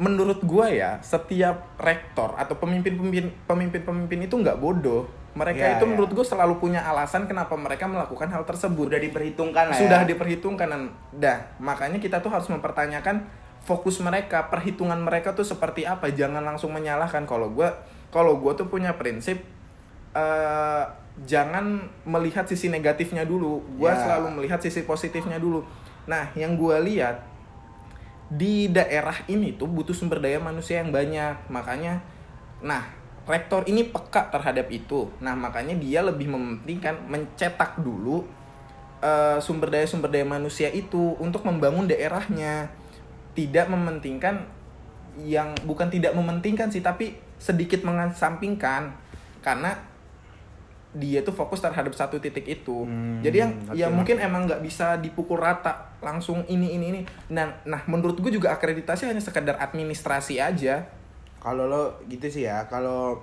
menurut 0.00 0.40
gua 0.48 0.72
ya 0.72 0.96
setiap 1.04 1.76
rektor 1.76 2.32
atau 2.40 2.56
pemimpin-pemimpin 2.56 3.28
pemimpin-pemimpin 3.44 4.24
itu 4.24 4.34
nggak 4.40 4.56
bodoh 4.56 5.04
mereka 5.36 5.62
Iya, 5.62 5.76
itu 5.76 5.84
iya. 5.84 5.90
menurut 5.92 6.10
gua 6.16 6.24
selalu 6.24 6.56
punya 6.56 6.80
alasan 6.80 7.28
kenapa 7.28 7.52
mereka 7.52 7.84
melakukan 7.84 8.32
hal 8.32 8.48
tersebut 8.48 8.88
udah 8.88 8.96
diperhitungkan 8.96 9.68
lah 9.68 9.76
sudah 9.76 10.00
ya. 10.02 10.08
diperhitungkan 10.08 10.68
dan 10.72 10.82
dah 11.12 11.38
makanya 11.60 12.00
kita 12.00 12.24
tuh 12.24 12.32
harus 12.32 12.48
mempertanyakan 12.48 13.28
fokus 13.60 14.00
mereka 14.00 14.48
perhitungan 14.48 14.96
mereka 14.96 15.36
tuh 15.36 15.44
seperti 15.44 15.84
apa 15.84 16.08
jangan 16.16 16.40
langsung 16.40 16.72
menyalahkan 16.72 17.28
kalau 17.28 17.52
gua 17.52 17.76
kalau 18.08 18.40
gua 18.40 18.56
tuh 18.56 18.72
punya 18.72 18.96
prinsip 18.96 19.44
eh 20.16 20.84
jangan 21.28 21.84
melihat 22.08 22.48
sisi 22.48 22.72
negatifnya 22.72 23.28
dulu. 23.28 23.60
Gua 23.76 23.92
Ya. 23.92 24.00
selalu 24.00 24.40
melihat 24.40 24.60
sisi 24.62 24.84
positifnya 24.88 25.36
dulu. 25.36 25.64
Nah 26.08 26.32
yang 26.32 26.56
gua 26.56 26.80
lihat 26.80 27.20
di 28.30 28.70
daerah 28.70 29.16
ini 29.26 29.58
tuh 29.58 29.66
butuh 29.66 29.92
sumber 29.92 30.22
daya 30.22 30.40
manusia 30.40 30.80
yang 30.80 30.94
banyak. 30.94 31.50
Makanya 31.52 32.00
nah 32.64 32.88
rektor 33.28 33.66
ini 33.68 33.84
peka 33.88 34.32
terhadap 34.32 34.70
itu. 34.72 35.12
Nah 35.20 35.36
makanya 35.36 35.76
dia 35.76 36.00
lebih 36.00 36.30
mementingkan 36.30 37.04
mencetak 37.10 37.76
dulu 37.82 38.24
eh, 39.00 39.38
sumber 39.40 39.68
daya 39.72 39.86
sumber 39.88 40.08
daya 40.12 40.24
manusia 40.24 40.72
itu 40.72 41.16
untuk 41.20 41.44
membangun 41.44 41.84
daerahnya. 41.90 42.70
Tidak 43.36 43.66
mementingkan 43.70 44.42
yang 45.20 45.52
bukan 45.66 45.90
tidak 45.92 46.16
mementingkan 46.16 46.72
sih 46.72 46.80
tapi 46.80 47.18
sedikit 47.36 47.84
mengesampingkan. 47.84 48.92
Karena 49.40 49.72
dia 50.90 51.22
tuh 51.22 51.30
fokus 51.30 51.62
terhadap 51.62 51.94
satu 51.94 52.18
titik 52.18 52.42
itu. 52.42 52.82
Hmm, 52.82 53.22
Jadi 53.22 53.36
yang 53.38 53.52
oke, 53.62 53.78
ya 53.78 53.86
mungkin 53.86 54.18
emang 54.18 54.50
nggak 54.50 54.58
bisa 54.58 54.98
dipukul 54.98 55.38
rata 55.38 55.94
langsung 56.02 56.42
ini 56.50 56.74
ini 56.74 56.86
ini. 56.90 57.00
Nah, 57.30 57.46
nah 57.62 57.78
menurut 57.86 58.18
gue 58.18 58.34
juga 58.34 58.50
akreditasi 58.50 59.06
hanya 59.06 59.22
sekedar 59.22 59.54
administrasi 59.56 60.42
aja. 60.42 60.82
Kalau 61.38 61.70
lo 61.70 62.02
gitu 62.10 62.26
sih 62.26 62.44
ya, 62.44 62.66
kalau 62.66 63.22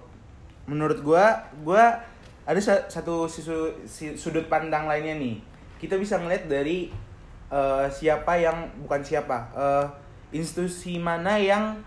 menurut 0.65 1.03
gua, 1.03 1.37
gua 1.61 2.01
ada 2.47 2.57
sa- 2.57 2.87
satu 2.87 3.27
sisu- 3.27 3.75
si- 3.83 4.15
sudut 4.15 4.47
pandang 4.47 4.87
lainnya 4.87 5.19
nih. 5.19 5.35
Kita 5.77 5.99
bisa 5.99 6.17
ngeliat 6.17 6.47
dari 6.47 6.89
eh, 7.47 7.87
siapa 7.87 8.35
yang 8.35 8.67
bukan 8.83 8.99
siapa, 8.99 9.47
eh, 9.55 9.85
institusi 10.35 10.99
mana 10.99 11.39
yang 11.39 11.79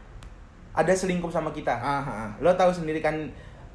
ada 0.73 0.89
selingkuh 0.89 1.29
sama 1.29 1.53
kita. 1.53 1.77
Aha. 1.77 2.33
Lo 2.41 2.49
tahu 2.55 2.73
sendiri 2.73 3.05
kan 3.05 3.29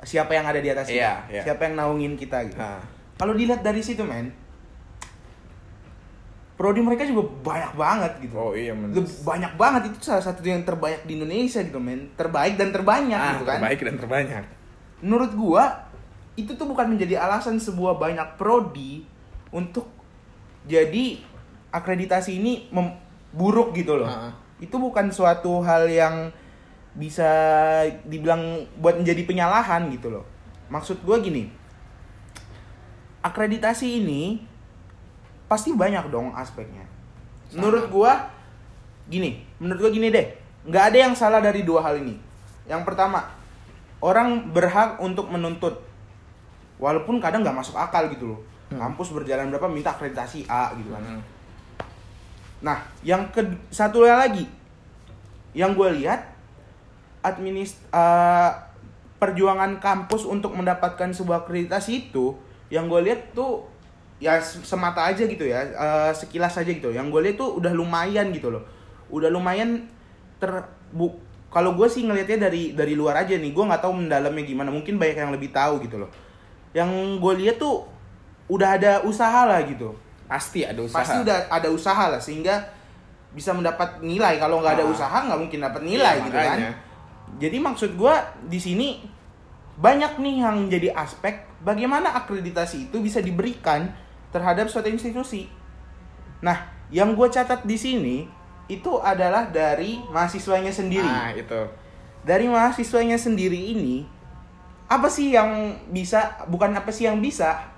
siapa 0.06 0.32
yang 0.32 0.46
ada 0.46 0.58
di 0.58 0.70
atas 0.70 0.86
kita, 0.86 0.96
Iya, 0.96 1.14
iya. 1.30 1.42
siapa 1.44 1.66
yang 1.66 1.76
naungin 1.76 2.14
kita 2.14 2.46
gitu. 2.46 2.56
Nah, 2.56 2.78
Kalau 3.16 3.32
dilihat 3.32 3.60
dari 3.60 3.80
situ 3.80 4.04
men, 4.04 4.30
prodi 6.56 6.80
mereka 6.80 7.04
juga 7.04 7.28
banyak 7.42 7.74
banget 7.74 8.12
gitu. 8.22 8.36
oh 8.36 8.54
iya 8.54 8.72
men. 8.72 8.96
Banyak 9.22 9.54
banget 9.56 9.82
itu 9.90 9.98
salah 10.02 10.22
satu 10.22 10.40
yang 10.42 10.64
terbanyak 10.64 11.04
di 11.04 11.16
Indonesia 11.16 11.60
gitu 11.60 11.80
men 11.80 12.12
terbaik 12.14 12.56
dan 12.56 12.72
terbanyak 12.72 13.18
Ah, 13.18 13.32
gitu 13.34 13.44
kan 13.44 13.60
terbaik 13.60 13.80
dan 13.82 13.96
terbanyak. 13.98 14.44
menurut 14.98 15.32
gua 15.34 15.64
itu 16.34 16.52
tuh 16.52 16.64
bukan 16.66 16.88
menjadi 16.90 17.20
alasan 17.20 17.58
sebuah 17.58 17.96
banyak 17.96 18.36
prodi 18.36 19.04
untuk 19.50 19.88
jadi 20.64 21.20
akreditasi 21.70 22.32
ini 22.34 22.72
buruk 23.32 23.72
gitu 23.74 23.96
loh 23.98 24.08
Ah. 24.08 24.32
itu 24.58 24.72
bukan 24.74 25.08
suatu 25.10 25.60
hal 25.60 25.88
yang 25.88 26.32
bisa 26.96 27.30
dibilang 28.08 28.64
buat 28.80 28.96
menjadi 28.96 29.22
penyalahan 29.28 29.92
gitu 29.92 30.10
loh. 30.10 30.26
Maksud 30.72 31.04
gua 31.04 31.20
gini 31.20 31.52
akreditasi 33.26 34.06
ini 34.06 34.42
pasti 35.52 35.76
banyak 35.76 36.10
dong 36.10 36.32
aspeknya. 36.34 36.88
Menurut 37.54 37.92
gua 37.92 38.32
gini 39.06 39.44
menurut 39.62 39.86
gua 39.86 39.92
gini 39.94 40.10
deh 40.10 40.28
nggak 40.66 40.84
ada 40.90 40.98
yang 40.98 41.14
salah 41.14 41.44
dari 41.44 41.62
dua 41.62 41.84
hal 41.84 42.00
ini. 42.02 42.18
Yang 42.66 42.82
pertama 42.88 43.30
orang 44.02 44.50
berhak 44.50 44.98
untuk 44.98 45.30
menuntut 45.30 45.84
walaupun 46.82 47.22
kadang 47.22 47.46
nggak 47.46 47.60
masuk 47.60 47.78
akal 47.78 48.08
gitu 48.10 48.34
loh. 48.36 48.42
Hmm. 48.66 48.82
kampus 48.82 49.14
berjalan 49.14 49.54
berapa 49.54 49.70
minta 49.70 49.94
akreditasi 49.94 50.50
A 50.50 50.74
gitu 50.74 50.90
kan. 50.90 51.04
Hmm. 51.06 51.22
nah 52.66 52.78
yang 53.06 53.30
ke 53.30 53.46
satu 53.70 54.02
lagi 54.02 54.50
yang 55.54 55.78
gue 55.78 56.02
lihat 56.02 56.35
administ 57.26 57.82
eh, 57.90 58.52
perjuangan 59.16 59.80
kampus 59.80 60.24
untuk 60.24 60.54
mendapatkan 60.54 61.10
sebuah 61.10 61.42
akreditasi 61.42 62.10
itu 62.10 62.36
yang 62.68 62.86
gue 62.86 63.02
lihat 63.02 63.32
tuh 63.32 63.64
ya 64.16 64.40
se- 64.40 64.64
semata 64.64 65.04
aja 65.04 65.24
gitu 65.24 65.44
ya 65.44 65.62
eh, 65.62 66.12
sekilas 66.12 66.56
aja 66.56 66.68
gitu. 66.68 66.90
Yang 66.90 67.08
gue 67.10 67.22
lihat 67.24 67.38
tuh 67.38 67.58
udah 67.58 67.72
lumayan 67.72 68.30
gitu 68.30 68.50
loh. 68.50 68.64
Udah 69.10 69.28
lumayan 69.28 69.86
ter 70.38 70.52
bu 70.92 71.10
kalau 71.50 71.72
gue 71.74 71.88
sih 71.88 72.04
ngelihatnya 72.04 72.46
dari 72.46 72.76
dari 72.76 72.94
luar 72.94 73.22
aja 73.22 73.34
nih. 73.34 73.52
Gue 73.52 73.64
nggak 73.64 73.82
tahu 73.82 73.94
mendalamnya 73.98 74.44
gimana. 74.44 74.70
Mungkin 74.70 74.96
banyak 74.96 75.18
yang 75.18 75.32
lebih 75.32 75.50
tahu 75.50 75.80
gitu 75.82 75.98
loh. 75.98 76.12
Yang 76.76 76.90
gue 77.18 77.34
lihat 77.42 77.58
tuh 77.58 77.88
udah 78.46 78.76
ada 78.76 79.00
usaha 79.02 79.48
lah 79.48 79.64
gitu. 79.64 79.96
Pasti 80.28 80.62
ada 80.62 80.82
usaha. 80.82 81.00
pasti 81.00 81.18
udah 81.22 81.48
ada 81.48 81.70
usaha 81.72 82.10
lah 82.10 82.20
sehingga 82.20 82.60
bisa 83.32 83.56
mendapat 83.56 84.02
nilai. 84.02 84.36
Kalau 84.36 84.60
nggak 84.60 84.76
ada 84.76 84.86
Ah. 84.86 84.92
usaha 84.92 85.18
nggak 85.24 85.40
mungkin 85.40 85.60
dapat 85.64 85.82
nilai 85.82 86.16
Iya, 86.20 86.24
gitu 86.24 86.36
kan. 86.36 86.46
makanya. 86.52 86.72
Jadi 87.42 87.58
maksud 87.60 87.98
gua 88.00 88.34
di 88.48 88.58
sini 88.62 89.04
banyak 89.76 90.24
nih 90.24 90.36
yang 90.40 90.58
jadi 90.72 90.96
aspek 90.96 91.44
bagaimana 91.60 92.16
akreditasi 92.16 92.88
itu 92.92 92.98
bisa 93.04 93.20
diberikan 93.20 93.92
terhadap 94.32 94.72
suatu 94.72 94.88
institusi. 94.88 95.52
Nah 96.40 96.72
yang 96.94 97.18
gue 97.18 97.28
catat 97.28 97.66
di 97.68 97.76
sini 97.76 98.18
itu 98.72 98.98
adalah 99.02 99.50
dari 99.50 100.02
mahasiswanya 100.10 100.74
sendiri. 100.74 101.06
Nah, 101.06 101.34
itu. 101.36 101.62
dari 102.26 102.50
mahasiswanya 102.50 103.22
sendiri 103.22 103.78
ini 103.78 104.02
apa 104.90 105.10
sih 105.10 105.34
yang 105.34 105.78
bisa 105.94 106.46
bukan 106.50 106.74
apa 106.74 106.90
sih 106.90 107.06
yang 107.06 107.22
bisa? 107.22 107.74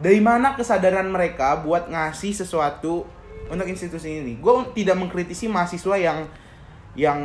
Dari 0.00 0.20
mana 0.20 0.56
kesadaran 0.56 1.08
mereka 1.12 1.60
buat 1.60 1.88
ngasih 1.88 2.32
sesuatu 2.32 3.04
untuk 3.48 3.68
institusi 3.68 4.20
ini? 4.20 4.40
Gue 4.40 4.64
tidak 4.72 4.96
mengkritisi 5.00 5.48
mahasiswa 5.48 5.96
yang 6.00 6.18
yang 6.96 7.20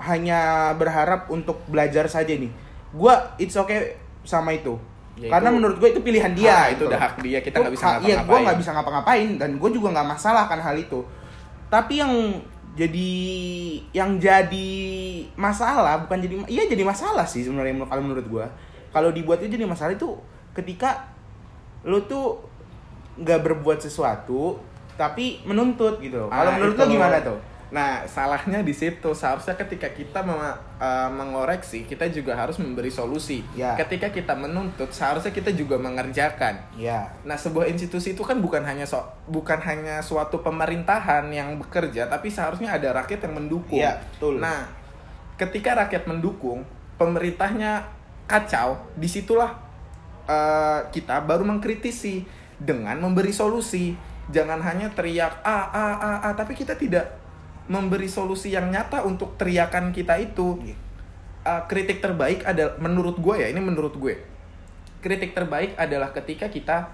hanya 0.00 0.40
berharap 0.74 1.28
untuk 1.28 1.60
belajar 1.66 2.04
saja 2.06 2.32
nih 2.32 2.48
gue 2.90 3.14
it's 3.38 3.54
okay 3.54 3.94
sama 4.22 4.52
itu 4.52 4.76
Ya, 5.12 5.28
karena 5.28 5.52
itu- 5.52 5.56
menurut 5.60 5.76
gue 5.76 5.88
itu 5.90 6.00
pilihan 6.00 6.32
dia 6.32 6.56
itu 6.66 6.80
gitu 6.80 6.88
udah 6.88 6.96
hak 6.98 7.14
dia, 7.20 7.38
kita 7.38 7.56
nggak 7.58 7.74
bisa 7.74 7.84
ha- 7.84 7.92
Iya, 7.92 8.00
gue 8.00 8.08
ngapa-ngapain. 8.16 8.40
nggak 8.40 8.58
bisa 8.58 8.70
ngapa-ngapain 8.72 9.28
dan 9.36 9.50
gue 9.54 9.70
juga 9.70 9.88
nggak 9.92 10.08
masalah 10.08 10.44
kan 10.46 10.58
hal 10.58 10.72
itu. 10.74 11.00
Tapi 11.68 11.94
yang 11.94 12.12
jadi 12.72 13.12
yang 13.92 14.10
jadi 14.16 14.70
masalah 15.36 16.00
bukan 16.00 16.18
jadi 16.18 16.34
iya 16.48 16.64
jadi 16.64 16.80
masalah 16.82 17.26
sih 17.26 17.42
sebenarnya 17.42 17.84
kalau 17.84 18.00
menurut 18.00 18.24
gue. 18.24 18.46
Kalau 18.88 19.12
dibuat 19.12 19.44
itu 19.44 19.52
jadi 19.52 19.68
masalah 19.68 19.92
itu 19.92 20.08
ketika 20.50 21.12
lo 21.84 22.00
tuh 22.02 22.40
nggak 23.16 23.40
berbuat 23.42 23.76
sesuatu 23.78 24.56
tapi 24.96 25.44
menuntut 25.44 26.00
gitu. 26.00 26.26
Kalau 26.26 26.48
Ah, 26.48 26.54
menurut 26.54 26.74
itu. 26.74 26.80
lo 26.80 26.86
gimana 26.88 27.16
tuh? 27.20 27.36
Nah, 27.70 28.02
salahnya 28.10 28.66
di 28.66 28.74
situ. 28.74 29.14
Seharusnya 29.14 29.54
ketika 29.54 29.86
kita 29.94 30.26
eh, 30.26 31.10
mengoreksi, 31.10 31.86
kita 31.86 32.10
juga 32.10 32.34
harus 32.34 32.58
memberi 32.58 32.90
solusi. 32.90 33.46
Ya. 33.54 33.78
Ketika 33.78 34.10
kita 34.10 34.34
menuntut, 34.34 34.90
seharusnya 34.90 35.30
kita 35.30 35.54
juga 35.54 35.78
mengerjakan. 35.78 36.58
Ya. 36.74 37.14
Nah, 37.22 37.38
sebuah 37.38 37.70
institusi 37.70 38.18
itu 38.18 38.26
kan 38.26 38.42
bukan 38.42 38.66
hanya 38.66 38.84
so 38.84 38.98
bukan 39.30 39.62
hanya 39.62 40.02
suatu 40.02 40.42
pemerintahan 40.42 41.30
yang 41.30 41.56
bekerja, 41.62 42.10
tapi 42.10 42.28
seharusnya 42.28 42.74
ada 42.74 42.90
rakyat 43.02 43.30
yang 43.30 43.34
mendukung. 43.38 43.78
Iya, 43.78 44.02
betul. 44.02 44.42
Nah, 44.42 44.66
ketika 45.38 45.86
rakyat 45.86 46.10
mendukung, 46.10 46.66
pemerintahnya 46.98 47.86
kacau, 48.26 48.82
di 48.98 49.06
situlah 49.06 49.54
eh, 50.26 50.80
kita 50.90 51.22
baru 51.22 51.46
mengkritisi 51.46 52.26
dengan 52.58 52.98
memberi 52.98 53.30
solusi. 53.30 53.94
Jangan 54.30 54.62
hanya 54.62 54.86
teriak 54.94 55.42
a 55.42 55.58
a 55.74 55.86
a 55.98 56.12
a, 56.22 56.30
tapi 56.38 56.54
kita 56.54 56.78
tidak 56.78 57.19
memberi 57.70 58.10
solusi 58.10 58.50
yang 58.50 58.66
nyata 58.74 59.06
untuk 59.06 59.38
teriakan 59.38 59.94
kita 59.94 60.18
itu. 60.18 60.58
Eh, 61.46 61.62
kritik 61.70 62.02
terbaik 62.02 62.42
adalah 62.42 62.74
menurut 62.82 63.16
gue 63.22 63.34
ya, 63.40 63.48
ini 63.48 63.62
menurut 63.62 63.94
gue 63.94 64.14
kritik 65.00 65.32
terbaik 65.32 65.74
adalah 65.80 66.12
ketika 66.12 66.52
kita 66.52 66.92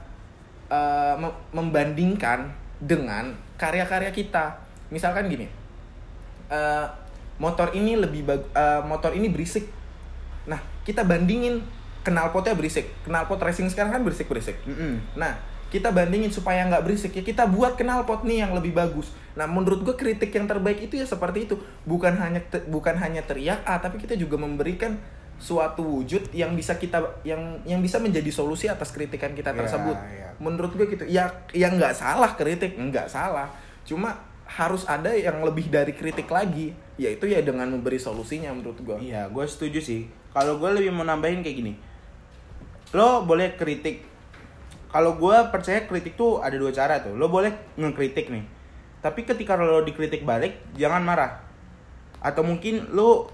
uh, 0.70 1.18
mem- 1.18 1.38
membandingkan 1.52 2.54
dengan 2.78 3.34
karya-karya 3.58 4.14
kita. 4.14 4.62
Misalkan 4.94 5.26
gini, 5.26 5.50
uh, 6.46 6.86
motor 7.42 7.74
ini 7.74 7.98
lebih 7.98 8.22
bag- 8.22 8.50
uh, 8.54 8.86
motor 8.86 9.10
ini 9.12 9.26
berisik. 9.26 9.66
Nah, 10.46 10.62
kita 10.86 11.02
bandingin 11.02 11.66
knalpotnya 12.06 12.54
berisik. 12.54 12.86
Knalpot 13.10 13.42
racing 13.42 13.66
sekarang 13.66 13.90
kan 13.98 14.02
berisik-berisik. 14.06 14.62
Mm-mm. 14.62 15.02
Nah, 15.18 15.34
kita 15.66 15.90
bandingin 15.90 16.30
supaya 16.30 16.62
nggak 16.64 16.82
berisik 16.82 17.12
ya 17.12 17.22
kita 17.22 17.44
buat 17.44 17.74
knalpot 17.74 18.22
nih 18.22 18.46
yang 18.46 18.54
lebih 18.54 18.70
bagus. 18.70 19.10
Nah, 19.34 19.44
menurut 19.44 19.82
gue 19.82 19.92
kritik 19.92 20.30
yang 20.30 20.46
terbaik 20.46 20.78
itu 20.80 20.96
ya 20.96 21.04
seperti 21.04 21.44
itu. 21.44 21.58
Bukan 21.82 22.14
hanya 22.14 22.38
te- 22.40 22.64
bukan 22.64 22.94
hanya 22.94 23.20
teriak 23.20 23.60
ah, 23.62 23.76
tapi 23.76 23.98
kita 23.98 24.14
juga 24.14 24.36
memberikan 24.36 24.94
suatu 25.36 25.84
wujud 25.84 26.32
yang 26.32 26.56
bisa 26.56 26.80
kita 26.80 26.96
yang 27.20 27.60
yang 27.62 27.84
bisa 27.84 28.00
menjadi 28.00 28.30
solusi 28.30 28.70
atas 28.70 28.88
kritikan 28.88 29.36
kita 29.36 29.52
Ya, 29.52 29.58
tersebut. 29.58 29.92
ya. 29.92 30.32
Menurut 30.38 30.72
gue 30.72 30.86
gitu. 30.88 31.04
Ya 31.04 31.28
yang 31.50 31.76
nggak 31.76 31.92
salah 31.92 32.32
kritik, 32.32 32.72
nggak 32.72 33.04
salah. 33.06 33.50
Cuma 33.84 34.16
harus 34.46 34.86
ada 34.86 35.10
yang 35.10 35.42
lebih 35.42 35.66
dari 35.66 35.90
kritik 35.90 36.30
lagi, 36.30 36.70
yaitu 36.94 37.26
ya 37.26 37.42
dengan 37.42 37.66
memberi 37.66 37.98
solusinya 37.98 38.54
menurut 38.54 38.78
gue. 38.78 38.96
Iya, 39.02 39.26
gue 39.28 39.44
setuju 39.44 39.82
sih. 39.82 40.06
Kalau 40.30 40.56
gue 40.56 40.70
lebih 40.72 40.94
mau 40.94 41.02
nambahin 41.02 41.42
kayak 41.42 41.56
gini. 41.58 41.72
Lo 42.94 43.26
boleh 43.26 43.52
kritik. 43.54 44.15
Kalau 44.86 45.14
gue 45.14 45.36
percaya 45.48 45.84
kritik 45.84 46.14
tuh 46.14 46.38
ada 46.38 46.54
dua 46.54 46.70
cara 46.70 46.98
tuh. 46.98 47.12
Lo 47.12 47.26
boleh 47.26 47.50
ngekritik 47.74 48.28
nih. 48.28 48.44
Tapi 48.98 49.22
ketika 49.22 49.54
lo 49.54 49.80
dikritik 49.80 50.22
balik, 50.22 50.56
jangan 50.72 51.00
marah. 51.00 51.42
Atau 52.18 52.42
mungkin 52.42 52.90
lo 52.90 53.28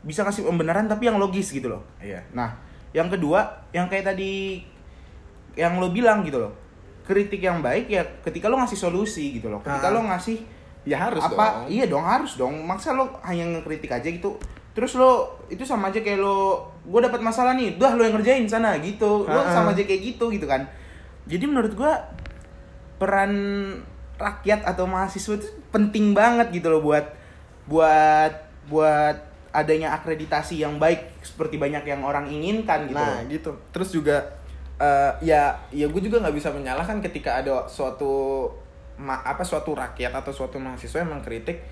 bisa 0.00 0.22
kasih 0.22 0.42
pembenaran 0.42 0.86
tapi 0.86 1.06
yang 1.06 1.16
logis 1.16 1.50
gitu 1.50 1.68
loh. 1.68 1.82
Iya. 1.98 2.22
Nah, 2.32 2.54
yang 2.90 3.06
kedua, 3.06 3.44
yang 3.70 3.86
kayak 3.86 4.08
tadi 4.08 4.62
yang 5.54 5.76
lo 5.76 5.88
bilang 5.88 6.22
gitu 6.22 6.38
loh. 6.38 6.52
Kritik 7.02 7.38
yang 7.38 7.60
baik 7.60 7.86
ya 7.86 8.02
ketika 8.22 8.46
lo 8.46 8.56
ngasih 8.56 8.78
solusi 8.80 9.36
gitu 9.36 9.46
loh. 9.46 9.60
Ketika 9.60 9.88
Ah. 9.88 9.94
lo 9.94 10.00
ngasih 10.04 10.38
Ya 10.82 10.98
harus 10.98 11.22
apa 11.22 11.62
dong. 11.62 11.70
iya 11.70 11.86
dong 11.86 12.02
harus 12.02 12.34
dong 12.34 12.58
maksa 12.58 12.90
lo 12.90 13.06
hanya 13.22 13.46
ngekritik 13.46 13.86
aja 13.86 14.02
gitu 14.02 14.34
terus 14.74 14.98
lo 14.98 15.30
itu 15.46 15.62
sama 15.62 15.94
aja 15.94 16.02
kayak 16.02 16.18
lo 16.18 16.58
gue 16.82 16.98
dapat 16.98 17.22
masalah 17.22 17.54
nih 17.54 17.78
dah 17.78 17.94
lo 17.94 18.02
yang 18.02 18.18
ngerjain 18.18 18.50
sana 18.50 18.74
gitu 18.82 19.22
lo 19.22 19.30
Ha-ha. 19.30 19.54
sama 19.54 19.70
aja 19.70 19.86
kayak 19.86 20.02
gitu 20.02 20.26
gitu 20.26 20.42
kan 20.42 20.66
jadi 21.32 21.48
menurut 21.48 21.72
gue 21.72 21.92
peran 23.00 23.32
rakyat 24.20 24.68
atau 24.68 24.84
mahasiswa 24.86 25.40
itu 25.40 25.48
penting 25.72 26.12
banget 26.12 26.52
gitu 26.52 26.68
loh 26.68 26.84
buat 26.84 27.08
buat 27.66 28.32
buat 28.68 29.16
adanya 29.50 29.96
akreditasi 29.96 30.62
yang 30.62 30.78
baik 30.78 31.24
seperti 31.24 31.58
banyak 31.58 31.82
yang 31.84 32.04
orang 32.04 32.28
inginkan 32.28 32.86
gitu. 32.86 33.00
Nah 33.00 33.24
gitu. 33.26 33.50
Terus 33.74 33.88
juga 33.90 34.16
eh, 34.78 35.12
ya 35.24 35.56
ya 35.74 35.86
gue 35.90 36.00
juga 36.04 36.22
nggak 36.22 36.36
bisa 36.36 36.48
menyalahkan 36.54 37.02
ketika 37.02 37.42
ada 37.42 37.66
suatu 37.66 38.46
ma- 39.00 39.24
apa 39.24 39.42
suatu 39.42 39.74
rakyat 39.74 40.12
atau 40.14 40.30
suatu 40.30 40.60
mahasiswa 40.60 41.02
yang 41.02 41.10
mengkritik 41.16 41.64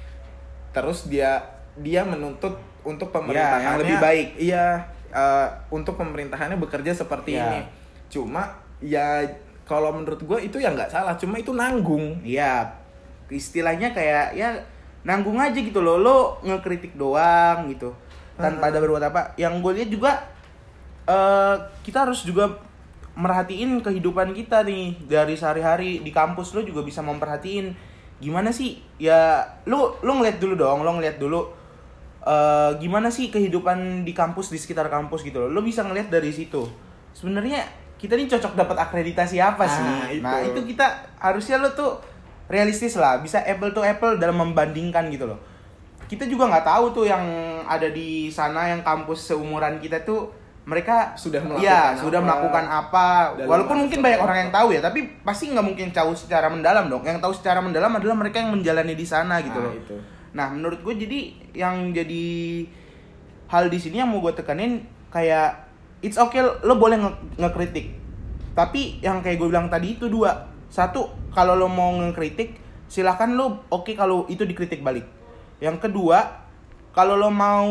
terus 0.75 1.07
dia 1.07 1.41
dia 1.79 2.03
menuntut 2.03 2.59
untuk 2.83 3.13
pemerintahannya 3.13 3.65
yang 3.67 3.81
lebih 3.81 3.99
baik. 4.01 4.29
Iya 4.41 4.67
eh, 5.15 5.49
untuk 5.71 5.95
pemerintahannya 5.95 6.59
bekerja 6.59 6.97
seperti 6.97 7.39
Ya. 7.39 7.47
ini. 7.47 7.61
Cuma 8.11 8.59
ya 8.83 9.23
kalau 9.71 9.95
menurut 9.95 10.19
gue 10.19 10.51
itu 10.51 10.59
ya 10.59 10.75
nggak 10.75 10.91
salah. 10.91 11.15
Cuma 11.15 11.39
itu 11.39 11.55
nanggung. 11.55 12.19
Iya, 12.27 12.67
istilahnya 13.31 13.95
kayak 13.95 14.35
ya 14.35 14.59
nanggung 15.07 15.39
aja 15.39 15.55
gitu 15.55 15.79
loh. 15.79 16.03
Lo 16.03 16.43
ngekritik 16.43 16.99
doang 16.99 17.71
gitu. 17.71 17.95
Tanpa 18.35 18.75
ada 18.75 18.83
berbuat 18.83 19.07
apa. 19.07 19.39
Yang 19.39 19.55
gue 19.63 19.73
lihat 19.79 19.91
juga 19.95 20.13
eh 21.07 21.57
kita 21.87 22.11
harus 22.11 22.27
juga 22.27 22.59
merhatiin 23.19 23.83
kehidupan 23.83 24.31
kita 24.33 24.63
nih 24.63 24.97
dari 25.11 25.35
sehari-hari 25.35 26.01
di 26.01 26.11
kampus 26.15 26.55
lo 26.55 26.63
juga 26.63 26.87
bisa 26.87 27.03
memperhatiin 27.03 27.75
gimana 28.23 28.55
sih 28.55 28.79
ya 29.01 29.43
lo 29.67 29.99
lo 30.07 30.13
ngeliat 30.21 30.39
dulu 30.39 30.55
dong 30.55 30.87
lo 30.87 30.95
ngeliat 30.95 31.19
dulu 31.19 31.51
eh 32.23 32.71
gimana 32.79 33.11
sih 33.11 33.33
kehidupan 33.33 34.07
di 34.07 34.13
kampus 34.15 34.55
di 34.55 34.59
sekitar 34.61 34.87
kampus 34.87 35.27
gitu 35.27 35.43
loh 35.43 35.51
lo 35.51 35.61
bisa 35.65 35.83
ngeliat 35.83 36.13
dari 36.13 36.31
situ 36.31 36.69
sebenarnya 37.17 37.67
kita 38.01 38.17
nih 38.17 38.27
cocok 38.27 38.57
dapat 38.57 38.77
akreditasi 38.81 39.37
apa 39.37 39.65
sih 39.67 39.85
Ah, 39.85 40.09
itu. 40.09 40.23
nah 40.23 40.41
itu 40.41 40.61
kita 40.67 40.87
harusnya 41.17 41.57
lo 41.57 41.69
tuh 41.71 42.01
realistis 42.47 42.97
lah 42.97 43.21
bisa 43.21 43.39
apple 43.41 43.71
to 43.71 43.81
apple 43.81 44.17
dalam 44.17 44.41
membandingkan 44.41 45.07
gitu 45.09 45.29
loh 45.29 45.37
kita 46.07 46.25
juga 46.25 46.49
nggak 46.49 46.65
tahu 46.65 46.85
tuh 46.93 47.05
yang 47.05 47.23
ada 47.63 47.87
di 47.87 48.27
sana 48.29 48.67
yang 48.67 48.81
kampus 48.81 49.29
seumuran 49.29 49.79
kita 49.79 50.01
tuh 50.01 50.33
mereka 50.63 51.15
Sudah 51.15 51.41
melakukan 51.41 51.97
sudah 51.99 52.19
apa. 52.19 52.27
melakukan 52.27 52.65
apa 52.67 53.07
walaupun 53.43 53.77
mungkin 53.81 54.01
banyak 54.01 54.17
apa. 54.17 54.25
orang 54.25 54.39
yang 54.39 54.51
tahu 54.51 54.69
ya 54.71 54.81
tapi 54.81 55.01
pasti 55.21 55.49
nggak 55.49 55.63
mungkin 55.63 55.89
tahu 55.91 56.11
secara 56.13 56.47
mendalam 56.47 56.87
dong 56.87 57.01
yang 57.03 57.19
tahu 57.19 57.31
secara 57.31 57.59
mendalam 57.59 57.91
adalah 57.91 58.13
mereka 58.15 58.39
yang 58.39 58.51
menjalani 58.51 58.93
di 58.93 59.05
sana 59.05 59.39
gitu 59.39 59.55
Nah, 59.55 59.67
loh 59.67 59.75
itu. 59.75 59.97
nah 60.31 60.47
menurut 60.49 60.81
gue 60.81 60.95
jadi 60.97 61.19
yang 61.55 61.91
jadi 61.91 62.27
hal 63.47 63.67
di 63.67 63.79
sini 63.79 63.99
yang 63.99 64.09
mau 64.09 64.21
gue 64.21 64.31
tekanin 64.33 64.83
kayak 65.09 65.70
it's 66.01 66.17
okay 66.17 66.41
lo 66.41 66.75
boleh 66.77 67.01
nge- 67.01 67.41
ngekritik. 67.41 67.97
Tapi 68.57 69.01
yang 69.01 69.23
kayak 69.25 69.41
gue 69.41 69.49
bilang 69.49 69.71
tadi 69.71 69.97
itu 69.97 70.11
dua. 70.11 70.51
Satu 70.71 71.11
kalau 71.33 71.57
lo 71.57 71.67
mau 71.71 71.91
ngekritik 71.99 72.59
silahkan 72.91 73.31
lo 73.31 73.67
oke 73.71 73.95
kalau 73.95 74.27
itu 74.27 74.43
dikritik 74.45 74.83
balik. 74.83 75.07
Yang 75.63 75.89
kedua 75.89 76.43
kalau 76.91 77.15
lo 77.15 77.31
mau 77.31 77.67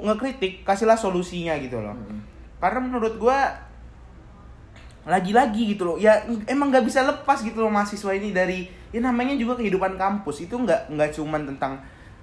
ngekritik 0.00 0.64
kasihlah 0.64 0.96
solusinya 0.96 1.58
gitu 1.60 1.82
loh. 1.82 1.94
Karena 2.62 2.80
menurut 2.80 3.18
gue 3.20 3.38
lagi-lagi 5.02 5.74
gitu 5.74 5.82
loh. 5.82 5.96
Ya 5.98 6.22
emang 6.46 6.70
nggak 6.70 6.86
bisa 6.86 7.02
lepas 7.02 7.42
gitu 7.42 7.58
loh 7.60 7.72
mahasiswa 7.72 8.14
ini 8.14 8.30
dari 8.30 8.70
ya 8.94 9.02
namanya 9.02 9.34
juga 9.36 9.58
kehidupan 9.58 9.98
kampus. 9.98 10.46
Itu 10.46 10.56
nggak 10.62 10.94
nggak 10.94 11.10
cuman 11.18 11.44
tentang 11.50 11.82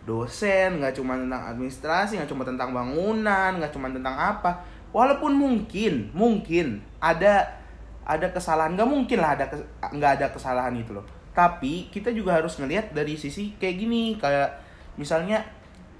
dosen 0.10 0.82
nggak 0.82 0.98
cuma 0.98 1.14
tentang 1.14 1.54
administrasi 1.54 2.18
nggak 2.18 2.30
cuma 2.34 2.42
tentang 2.42 2.74
bangunan 2.74 3.62
nggak 3.62 3.70
cuma 3.70 3.94
tentang 3.94 4.18
apa 4.18 4.66
walaupun 4.92 5.36
mungkin 5.36 6.10
mungkin 6.14 6.82
ada 6.98 7.60
ada 8.06 8.28
kesalahan. 8.34 8.74
Nggak 8.74 8.90
mungkin 8.90 9.18
lah 9.22 9.38
ada 9.38 9.46
nggak 9.94 10.12
ada 10.20 10.28
kesalahan 10.34 10.74
itu 10.78 10.98
loh. 10.98 11.06
Tapi 11.34 11.94
kita 11.94 12.10
juga 12.10 12.42
harus 12.42 12.58
ngelihat 12.58 12.92
dari 12.92 13.16
sisi 13.16 13.54
kayak 13.62 13.76
gini 13.78 14.18
kayak 14.18 14.60
misalnya 14.98 15.46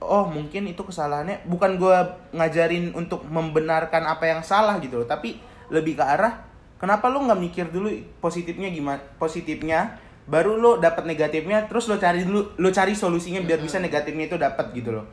oh 0.02 0.26
mungkin 0.26 0.66
itu 0.66 0.82
kesalahannya 0.82 1.46
bukan 1.46 1.78
gua 1.78 2.18
ngajarin 2.34 2.92
untuk 2.98 3.24
membenarkan 3.30 4.10
apa 4.10 4.26
yang 4.26 4.42
salah 4.42 4.82
gitu 4.82 5.06
loh. 5.06 5.08
Tapi 5.08 5.38
lebih 5.70 6.02
ke 6.02 6.04
arah 6.04 6.50
kenapa 6.82 7.12
lu 7.14 7.30
nggak 7.30 7.40
mikir 7.40 7.66
dulu 7.70 7.94
positifnya 8.18 8.74
gimana 8.74 8.98
positifnya 9.22 10.00
baru 10.26 10.58
lo 10.58 10.82
dapat 10.82 11.06
negatifnya 11.06 11.70
terus 11.70 11.86
lo 11.86 11.98
cari 12.02 12.26
dulu 12.26 12.58
lo 12.58 12.70
cari 12.74 12.94
solusinya 12.98 13.42
biar 13.46 13.62
bisa 13.62 13.78
negatifnya 13.78 14.26
itu 14.26 14.38
dapat 14.40 14.74
gitu 14.74 14.98
loh. 14.98 15.06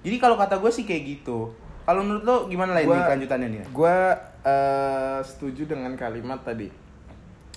Jadi 0.00 0.16
kalau 0.16 0.38
kata 0.38 0.62
gue 0.62 0.70
sih 0.70 0.86
kayak 0.86 1.02
gitu 1.18 1.52
kalau 1.88 2.04
menurut 2.04 2.24
lo 2.28 2.36
gimana 2.52 2.76
lah 2.76 2.84
ini 2.84 2.92
kelanjutannya 2.92 3.48
nih 3.48 3.60
Gue 3.72 3.96
eh, 4.44 5.18
setuju 5.24 5.64
dengan 5.64 5.96
kalimat 5.96 6.36
tadi. 6.44 6.68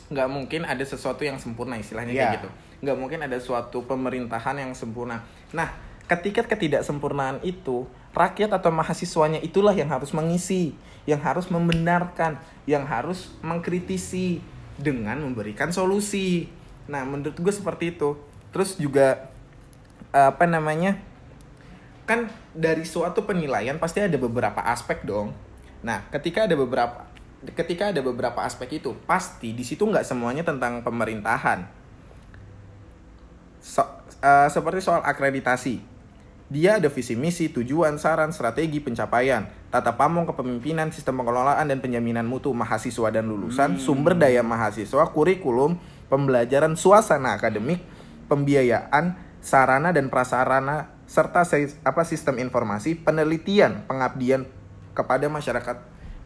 Nggak 0.07 0.27
mungkin 0.31 0.63
ada 0.63 0.79
sesuatu 0.87 1.27
yang 1.27 1.35
sempurna 1.35 1.75
istilahnya 1.75 2.15
Iya. 2.15 2.19
kayak 2.23 2.35
gitu. 2.39 2.49
Nggak 2.87 2.97
mungkin 2.97 3.19
ada 3.27 3.35
suatu 3.43 3.83
pemerintahan 3.83 4.55
yang 4.55 4.71
sempurna. 4.71 5.27
Nah, 5.51 5.75
ketika 6.07 6.47
ketidaksempurnaan 6.47 7.43
itu, 7.43 7.83
rakyat 8.15 8.55
atau 8.55 8.71
mahasiswanya 8.71 9.43
itulah 9.43 9.75
yang 9.75 9.91
harus 9.91 10.15
mengisi, 10.15 10.79
yang 11.03 11.19
harus 11.19 11.51
membenarkan, 11.51 12.39
yang 12.63 12.87
harus 12.87 13.35
mengkritisi 13.43 14.39
dengan 14.79 15.19
memberikan 15.19 15.75
solusi. 15.75 16.47
Nah, 16.87 17.03
menurut 17.03 17.35
gue 17.35 17.51
seperti 17.51 17.99
itu. 17.99 18.15
Terus 18.55 18.79
juga 18.79 19.27
apa 20.15 20.47
namanya? 20.47 21.10
Kan 22.05 22.27
dari 22.51 22.83
suatu 22.83 23.23
penilaian 23.23 23.77
pasti 23.77 24.01
ada 24.01 24.17
beberapa 24.17 24.59
aspek 24.61 25.05
dong. 25.05 25.31
Nah, 25.81 26.05
ketika 26.13 26.45
ada 26.45 26.55
beberapa 26.57 27.09
ketika 27.41 27.89
ada 27.89 28.01
beberapa 28.05 28.45
aspek 28.45 28.81
itu, 28.81 28.93
pasti 29.09 29.53
di 29.53 29.65
situ 29.65 29.81
nggak 29.81 30.05
semuanya 30.05 30.45
tentang 30.45 30.85
pemerintahan. 30.85 31.65
So- 33.61 34.01
eh, 34.21 34.49
seperti 34.49 34.81
soal 34.85 35.01
akreditasi. 35.01 35.81
Dia 36.51 36.83
ada 36.83 36.91
visi 36.91 37.15
misi, 37.15 37.47
tujuan, 37.47 37.95
saran, 37.95 38.35
strategi, 38.35 38.83
pencapaian, 38.83 39.47
tata 39.71 39.95
pamong 39.95 40.27
kepemimpinan, 40.27 40.91
sistem 40.91 41.23
pengelolaan 41.23 41.63
dan 41.63 41.79
penjaminan 41.79 42.27
mutu 42.27 42.51
mahasiswa 42.51 43.07
dan 43.07 43.31
lulusan, 43.31 43.79
sumber 43.79 44.19
daya 44.19 44.43
mahasiswa, 44.43 45.07
kurikulum, 45.15 45.79
pembelajaran, 46.11 46.75
suasana 46.75 47.39
akademik, 47.39 47.79
pembiayaan, 48.27 49.15
sarana 49.39 49.95
dan 49.95 50.11
prasarana 50.11 50.91
serta 51.11 51.43
apa 51.83 52.01
sistem 52.07 52.39
informasi, 52.39 52.95
penelitian, 52.95 53.83
pengabdian 53.83 54.47
kepada 54.95 55.27
masyarakat 55.27 55.75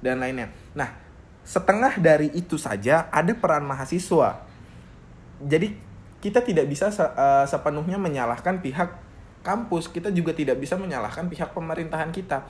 dan 0.06 0.22
lainnya. 0.22 0.54
Nah, 0.78 0.94
setengah 1.42 1.98
dari 1.98 2.30
itu 2.38 2.62
saja 2.62 3.10
ada 3.10 3.34
peran 3.34 3.66
mahasiswa. 3.66 4.46
Jadi 5.42 5.74
kita 6.22 6.46
tidak 6.46 6.70
bisa 6.70 6.94
se- 6.94 7.02
eh, 7.02 7.46
sepenuhnya 7.50 7.98
menyalahkan 7.98 8.62
pihak 8.62 8.94
kampus, 9.42 9.90
kita 9.90 10.14
juga 10.14 10.38
tidak 10.38 10.62
bisa 10.62 10.78
menyalahkan 10.78 11.26
pihak 11.34 11.50
pemerintahan 11.50 12.14
kita. 12.14 12.46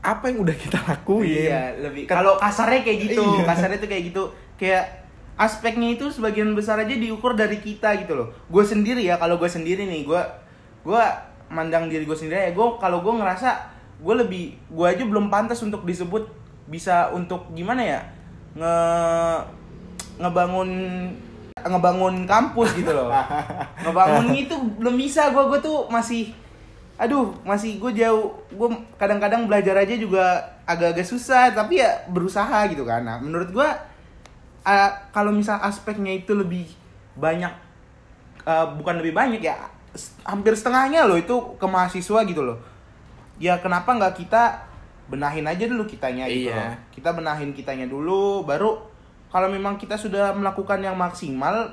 Apa 0.00 0.32
yang 0.32 0.48
udah 0.48 0.56
kita 0.56 0.80
lakuin? 0.80 1.52
Iya, 1.52 1.76
lebih 1.76 2.08
kalau 2.08 2.40
kasarnya 2.40 2.80
kayak 2.80 2.98
gitu, 3.12 3.20
Iya. 3.20 3.44
kasarnya 3.44 3.78
tuh 3.84 3.88
kayak 3.92 4.04
gitu. 4.12 4.22
Kayak 4.56 5.04
aspeknya 5.36 5.92
itu 5.92 6.08
sebagian 6.08 6.56
besar 6.56 6.80
aja 6.80 6.96
diukur 6.96 7.36
dari 7.36 7.60
kita 7.60 7.92
gitu 8.00 8.16
loh. 8.16 8.28
Gue 8.48 8.64
sendiri 8.64 9.04
ya, 9.04 9.20
kalau 9.20 9.36
gue 9.36 9.48
sendiri 9.48 9.84
nih, 9.84 10.08
gue 10.08 10.22
gue 10.86 11.04
mandang 11.50 11.90
diri 11.90 12.06
gue 12.06 12.14
sendiri 12.14 12.50
ya. 12.50 12.52
Gue 12.54 12.78
kalau 12.78 13.02
gue 13.02 13.10
ngerasa 13.10 13.74
gue 13.98 14.14
lebih, 14.14 14.54
gue 14.70 14.86
aja 14.86 15.02
belum 15.02 15.26
pantas 15.26 15.58
untuk 15.66 15.82
disebut 15.82 16.30
bisa 16.70 17.10
untuk 17.10 17.50
gimana 17.54 17.82
ya 17.82 18.00
nge 18.58 18.74
ngebangun 20.18 20.70
ngebangun 21.66 22.14
kampus 22.30 22.70
gitu 22.78 22.94
loh. 22.94 23.10
ngebangun 23.84 24.30
itu 24.38 24.54
belum 24.78 24.94
bisa 24.94 25.34
gue 25.34 25.42
gue 25.50 25.58
tuh 25.58 25.90
masih 25.90 26.30
aduh 26.96 27.28
masih 27.44 27.76
gue 27.76 27.92
jauh 27.92 28.32
gue 28.48 28.68
kadang-kadang 28.96 29.44
belajar 29.44 29.76
aja 29.76 29.92
juga 30.00 30.40
agak-agak 30.64 31.04
susah 31.04 31.52
tapi 31.52 31.84
ya 31.84 32.08
berusaha 32.08 32.64
gitu 32.72 32.88
kan 32.88 33.04
nah 33.04 33.20
menurut 33.20 33.52
gue 33.52 33.68
uh, 34.64 34.90
kalau 35.12 35.28
misal 35.28 35.60
aspeknya 35.60 36.16
itu 36.16 36.32
lebih 36.32 36.64
banyak 37.12 37.52
uh, 38.48 38.72
bukan 38.80 39.04
lebih 39.04 39.12
banyak 39.12 39.44
ya 39.44 39.75
hampir 40.22 40.52
setengahnya 40.52 41.04
loh 41.04 41.14
itu 41.14 41.32
ke 41.56 41.66
mahasiswa 41.66 42.20
gitu 42.22 42.42
loh 42.42 42.58
ya 43.36 43.58
kenapa 43.58 43.92
nggak 43.92 44.14
kita 44.16 44.64
benahin 45.06 45.44
aja 45.44 45.64
dulu 45.64 45.84
kitanya 45.84 46.26
gitu 46.26 46.48
Iya. 46.48 46.56
loh 46.56 46.72
kita 46.90 47.10
benahin 47.12 47.50
kitanya 47.50 47.86
dulu 47.86 48.42
baru 48.42 48.80
kalau 49.26 49.46
memang 49.46 49.76
kita 49.76 49.94
sudah 49.94 50.32
melakukan 50.32 50.78
yang 50.78 50.94
maksimal 50.94 51.68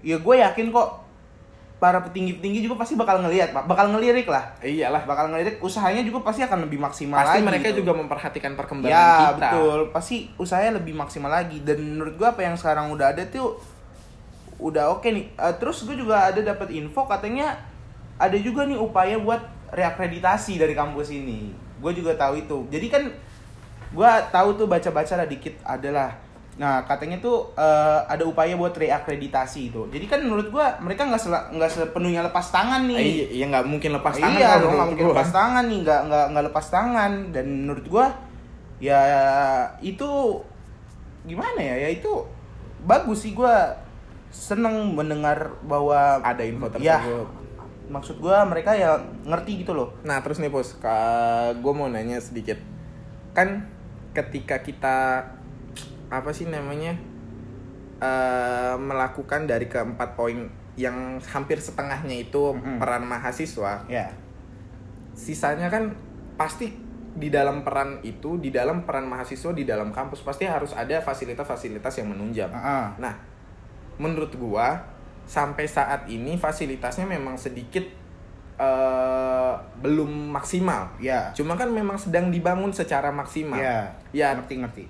ya 0.00 0.14
gue 0.14 0.34
yakin 0.36 0.68
kok 0.68 1.08
para 1.78 2.02
petinggi-petinggi 2.02 2.58
juga 2.60 2.74
pasti 2.76 2.94
bakal 2.94 3.22
ngelihat 3.22 3.54
pak 3.54 3.64
bakal 3.64 3.86
ngelirik 3.88 4.26
lah 4.26 4.50
Iyalah. 4.58 5.06
bakal 5.06 5.30
ngelirik 5.30 5.62
usahanya 5.62 6.02
juga 6.02 6.26
pasti 6.26 6.42
akan 6.42 6.66
lebih 6.66 6.74
maksimal 6.76 7.14
Pasti 7.16 7.38
lagi 7.38 7.46
mereka 7.46 7.68
gitu. 7.70 7.78
juga 7.80 7.92
memperhatikan 7.94 8.52
perkembangan 8.52 8.90
ya 8.90 9.06
kita. 9.08 9.30
betul 9.38 9.80
pasti 9.88 10.16
usahanya 10.34 10.82
lebih 10.82 10.92
maksimal 10.92 11.30
lagi 11.30 11.62
dan 11.62 11.78
menurut 11.78 12.14
gua 12.14 12.34
apa 12.34 12.42
yang 12.42 12.54
sekarang 12.54 12.90
udah 12.90 13.14
ada 13.14 13.22
tuh 13.24 13.54
udah 14.58 14.98
oke 14.98 15.06
nih 15.06 15.30
Eh, 15.38 15.54
terus 15.62 15.86
gue 15.86 15.94
juga 15.94 16.30
ada 16.30 16.40
dapat 16.42 16.74
info 16.74 17.06
katanya 17.06 17.58
ada 18.18 18.34
juga 18.34 18.66
nih 18.66 18.78
upaya 18.78 19.16
buat 19.18 19.40
reakreditasi 19.70 20.58
dari 20.58 20.74
kampus 20.74 21.14
ini 21.14 21.54
gue 21.78 21.92
juga 21.94 22.18
tahu 22.18 22.42
itu 22.42 22.58
jadi 22.70 22.86
kan 22.90 23.02
gua 23.92 24.20
tahu 24.28 24.56
tuh 24.56 24.66
baca-baca 24.68 25.14
lah 25.16 25.28
dikit 25.28 25.54
adalah 25.64 26.12
Nah 26.58 26.82
katanya 26.82 27.22
tuh 27.22 27.54
eh, 27.54 28.00
ada 28.10 28.26
upaya 28.26 28.58
buat 28.58 28.74
reakreditasi 28.74 29.70
itu. 29.70 29.86
Jadi 29.94 30.10
kan 30.10 30.18
menurut 30.26 30.50
gua 30.50 30.74
mereka 30.82 31.06
nggak 31.06 31.54
nggak 31.54 31.70
sepenuhnya 31.70 32.26
lepas 32.26 32.50
tangan 32.50 32.82
nih. 32.90 32.98
Eh, 32.98 33.06
iya, 33.06 33.26
iya 33.30 33.44
nggak 33.46 33.70
mungkin 33.70 33.94
lepas 33.94 34.18
tangan 34.18 34.34
iya, 34.42 34.58
dong, 34.58 34.74
nggak 34.74 34.88
mungkin 34.90 35.06
gua. 35.06 35.14
lepas 35.14 35.30
tangan 35.30 35.64
nih, 35.70 35.78
nggak 35.86 36.00
nggak 36.10 36.26
nggak 36.34 36.44
lepas 36.50 36.66
tangan. 36.66 37.12
Dan 37.30 37.46
menurut 37.62 37.86
gua 37.86 38.06
ya 38.82 39.00
itu 39.78 40.10
gimana 41.30 41.62
ya? 41.62 41.86
Ya 41.86 41.88
itu 41.94 42.26
bagus 42.82 43.22
sih 43.22 43.38
gua 43.38 43.70
seneng 44.28 44.92
mendengar 44.92 45.56
bahwa 45.62 46.20
Ada 46.20 46.44
info 46.44 46.68
Ya, 46.76 47.00
tersebut. 47.00 47.26
maksud 47.88 48.16
gua 48.20 48.44
mereka 48.44 48.72
ya 48.72 48.96
ngerti 49.24 49.64
gitu 49.64 49.72
loh. 49.72 49.96
Nah 50.02 50.20
terus 50.20 50.36
nih 50.36 50.48
bos, 50.48 50.76
gue 51.54 51.72
mau 51.72 51.88
nanya 51.88 52.20
sedikit. 52.20 52.60
Kan 53.32 53.64
ketika 54.12 54.60
kita 54.60 55.24
apa 56.08 56.30
sih 56.32 56.44
namanya 56.44 56.96
eh, 57.98 58.74
melakukan 58.76 59.44
dari 59.44 59.66
keempat 59.66 60.14
poin 60.14 60.48
yang 60.78 61.18
hampir 61.24 61.58
setengahnya 61.58 62.22
itu 62.22 62.54
Mm-mm. 62.54 62.78
peran 62.78 63.02
mahasiswa, 63.02 63.82
Ya. 63.86 64.14
sisanya 65.12 65.66
kan 65.66 65.90
pasti 66.38 66.70
di 67.18 67.34
dalam 67.34 67.66
peran 67.66 67.98
itu, 68.02 68.38
di 68.38 68.54
dalam 68.54 68.86
peran 68.86 69.02
mahasiswa 69.02 69.50
di 69.50 69.66
dalam 69.66 69.90
kampus 69.90 70.22
pasti 70.22 70.46
harus 70.46 70.70
ada 70.70 71.02
fasilitas-fasilitas 71.02 71.90
yang 71.98 72.14
menunjang. 72.14 72.46
Ah, 72.54 72.94
Nah, 72.94 73.14
menurut 73.98 74.32
gua 74.34 74.80
sampai 75.28 75.68
saat 75.68 76.08
ini 76.08 76.40
fasilitasnya 76.40 77.04
memang 77.04 77.36
sedikit 77.36 77.84
eh, 78.58 79.52
belum 79.82 80.32
maksimal. 80.32 80.98
ya. 80.98 81.30
Cuma 81.36 81.54
kan 81.54 81.68
memang 81.70 81.94
sedang 82.00 82.32
dibangun 82.32 82.72
secara 82.72 83.12
maksimal. 83.12 83.58
Ya. 83.60 83.92
Ya, 84.10 84.34
Ngerti 84.34 84.54
ngerti. 84.58 84.84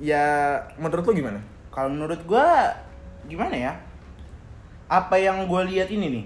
ya 0.00 0.56
menurut 0.80 1.04
lu 1.04 1.12
gimana? 1.12 1.36
Kalau 1.68 1.92
menurut 1.92 2.24
gua 2.24 2.72
gimana 3.28 3.52
ya? 3.52 3.72
Apa 4.88 5.20
yang 5.20 5.44
gua 5.44 5.60
lihat 5.68 5.92
ini 5.92 6.08
nih? 6.08 6.24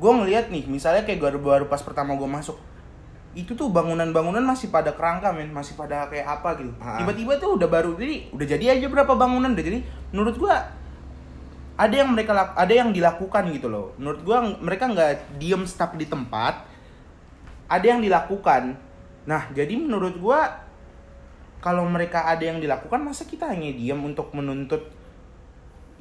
Gua 0.00 0.16
ngelihat 0.16 0.48
nih, 0.48 0.64
misalnya 0.64 1.04
kayak 1.04 1.20
baru 1.20 1.38
baru 1.38 1.64
pas 1.68 1.84
pertama 1.84 2.16
gua 2.16 2.26
masuk 2.40 2.56
itu 3.32 3.56
tuh 3.56 3.72
bangunan-bangunan 3.72 4.44
masih 4.44 4.68
pada 4.68 4.92
kerangka 4.92 5.32
men, 5.32 5.48
masih 5.48 5.72
pada 5.72 6.04
kayak 6.12 6.28
apa 6.28 6.52
gitu. 6.60 6.68
Ah. 6.76 7.00
Tiba-tiba 7.00 7.40
tuh 7.40 7.56
udah 7.56 7.64
baru 7.64 7.96
jadi 7.96 8.28
udah 8.28 8.44
jadi 8.48 8.64
aja 8.76 8.86
berapa 8.92 9.12
bangunan 9.16 9.56
udah 9.56 9.64
jadi. 9.64 9.80
Menurut 10.12 10.36
gua 10.36 10.60
ada 11.76 11.94
yang 11.94 12.12
mereka 12.12 12.52
ada 12.52 12.72
yang 12.72 12.92
dilakukan 12.92 13.48
gitu 13.52 13.68
loh. 13.72 13.96
Menurut 13.96 14.20
ng- 14.24 14.60
mereka 14.60 14.88
nggak 14.90 15.40
diem 15.40 15.64
stuck 15.64 15.96
di 15.96 16.04
tempat. 16.04 16.68
Ada 17.68 17.96
yang 17.96 18.00
dilakukan. 18.04 18.76
Nah, 19.24 19.48
jadi 19.56 19.72
menurut 19.78 20.20
gua 20.20 20.62
kalau 21.62 21.86
mereka 21.86 22.26
ada 22.26 22.42
yang 22.42 22.58
dilakukan 22.58 23.00
masa 23.00 23.24
kita 23.24 23.46
hanya 23.46 23.70
diam 23.70 24.02
untuk 24.02 24.34
menuntut 24.34 24.82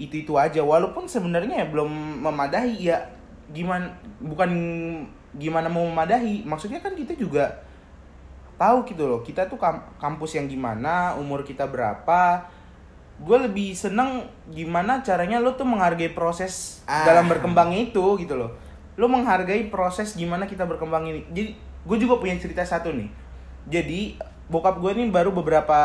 itu 0.01 0.25
itu 0.25 0.33
aja 0.33 0.65
walaupun 0.65 1.05
sebenarnya 1.05 1.61
ya 1.61 1.67
belum 1.69 2.25
memadahi 2.25 2.75
ya 2.81 2.97
gimana 3.53 3.93
bukan 4.17 4.49
gimana 5.37 5.69
mau 5.69 5.85
memadahi 5.85 6.41
maksudnya 6.49 6.81
kan 6.81 6.97
kita 6.97 7.13
juga 7.13 7.61
tahu 8.57 8.81
gitu 8.89 9.05
loh 9.05 9.21
kita 9.21 9.45
tuh 9.45 9.61
kam- 9.61 9.85
kampus 10.01 10.41
yang 10.41 10.49
gimana 10.49 11.13
umur 11.21 11.45
kita 11.45 11.69
berapa 11.69 12.49
gue 13.21 13.37
lebih 13.39 13.71
seneng 13.71 14.25
gimana 14.49 14.99
caranya 14.99 15.37
lo 15.37 15.53
tuh 15.53 15.63
menghargai 15.63 16.09
proses 16.11 16.81
Ah. 16.83 17.05
dalam 17.05 17.29
berkembangnya 17.29 17.87
itu 17.87 18.01
gitu 18.17 18.33
loh 18.33 18.51
lo 18.97 19.05
menghargai 19.05 19.69
proses 19.69 20.13
gimana 20.13 20.43
kita 20.43 20.65
berkembang 20.65 21.05
ini 21.05 21.21
jadi 21.29 21.53
gue 21.81 21.97
juga 21.97 22.17
punya 22.17 22.35
cerita 22.35 22.61
satu 22.61 22.89
nih 22.91 23.09
jadi 23.65 24.17
bokap 24.47 24.77
gue 24.77 24.91
nih 24.91 25.07
baru 25.07 25.29
beberapa 25.31 25.77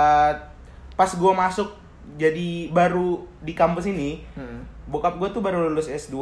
pas 0.93 1.11
gue 1.11 1.33
masuk 1.33 1.77
jadi 2.15 2.71
baru 2.71 3.23
di 3.41 3.53
kampus 3.53 3.87
ini 3.87 4.25
Hmm. 4.33 4.65
bokap 4.87 5.17
gue 5.17 5.29
tuh 5.31 5.41
baru 5.41 5.69
lulus 5.69 5.87
S2 5.87 6.17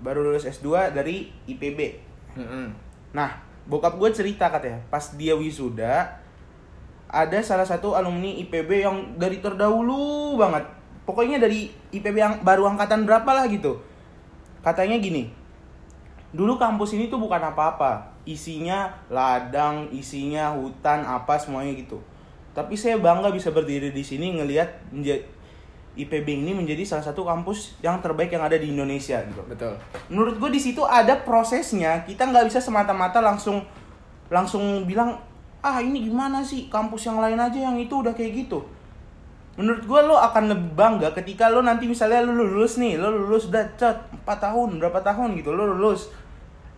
baru 0.00 0.22
lulus 0.22 0.44
S2 0.44 0.92
dari 0.92 1.32
IPB 1.44 1.78
Hmm. 2.34 2.74
Nah, 3.10 3.30
bokap 3.64 3.94
gue 3.94 4.10
cerita 4.10 4.50
katanya, 4.50 4.82
pas 4.90 5.14
dia 5.14 5.38
wisuda, 5.38 6.18
ada 7.14 7.38
salah 7.46 7.62
satu 7.62 7.94
alumni 7.94 8.34
IPB 8.42 8.82
yang 8.82 9.14
dari 9.14 9.38
terdahulu 9.38 10.34
banget. 10.34 10.66
Pokoknya 11.06 11.38
dari 11.38 11.70
IPB 11.94 12.16
yang 12.18 12.34
baru 12.42 12.66
angkatan 12.74 13.06
berapa 13.06 13.30
lah 13.30 13.46
gitu. 13.46 13.78
Katanya 14.66 14.98
gini, 14.98 15.30
dulu 16.34 16.58
kampus 16.58 16.98
ini 16.98 17.06
tuh 17.06 17.22
bukan 17.22 17.38
apa-apa. 17.38 18.18
Isinya 18.26 18.90
ladang, 19.06 19.86
isinya 19.94 20.50
hutan, 20.50 21.06
apa 21.06 21.38
semuanya 21.38 21.76
gitu. 21.78 22.02
Tapi 22.56 22.74
saya 22.74 22.98
bangga 22.98 23.30
bisa 23.30 23.54
berdiri 23.54 23.94
di 23.94 24.02
sini 24.02 24.34
ngelihat 24.34 24.90
IPB 25.94 26.42
ini 26.42 26.52
menjadi 26.58 26.82
salah 26.82 27.06
satu 27.06 27.22
kampus 27.22 27.78
yang 27.78 28.02
terbaik 28.02 28.34
yang 28.34 28.42
ada 28.42 28.58
di 28.58 28.74
Indonesia 28.74 29.22
gitu 29.22 29.46
Betul. 29.46 29.78
menurut 30.10 30.42
gue 30.42 30.50
di 30.50 30.58
situ 30.58 30.82
ada 30.82 31.14
prosesnya 31.22 32.02
kita 32.02 32.26
nggak 32.26 32.50
bisa 32.50 32.58
semata-mata 32.58 33.22
langsung 33.22 33.62
langsung 34.26 34.82
bilang 34.90 35.22
ah 35.64 35.80
ini 35.80 36.04
gimana 36.12 36.44
sih? 36.44 36.68
Kampus 36.68 37.08
yang 37.08 37.16
lain 37.16 37.40
aja 37.40 37.56
yang 37.56 37.80
itu 37.80 38.04
udah 38.04 38.12
kayak 38.12 38.44
gitu. 38.44 38.60
Menurut 39.56 39.86
gue 39.86 40.00
lo 40.04 40.20
akan 40.20 40.52
lebih 40.52 40.70
bangga 40.76 41.08
ketika 41.16 41.48
lo 41.48 41.64
nanti 41.64 41.88
misalnya 41.88 42.20
lo 42.20 42.36
lulus 42.36 42.76
nih 42.76 43.00
lo 43.00 43.08
lulus 43.08 43.48
udah 43.48 43.64
cet 43.80 44.12
4 44.12 44.28
tahun 44.28 44.76
berapa 44.76 45.00
tahun? 45.00 45.40
Gitu 45.40 45.48
lo 45.56 45.64
lulus. 45.72 46.12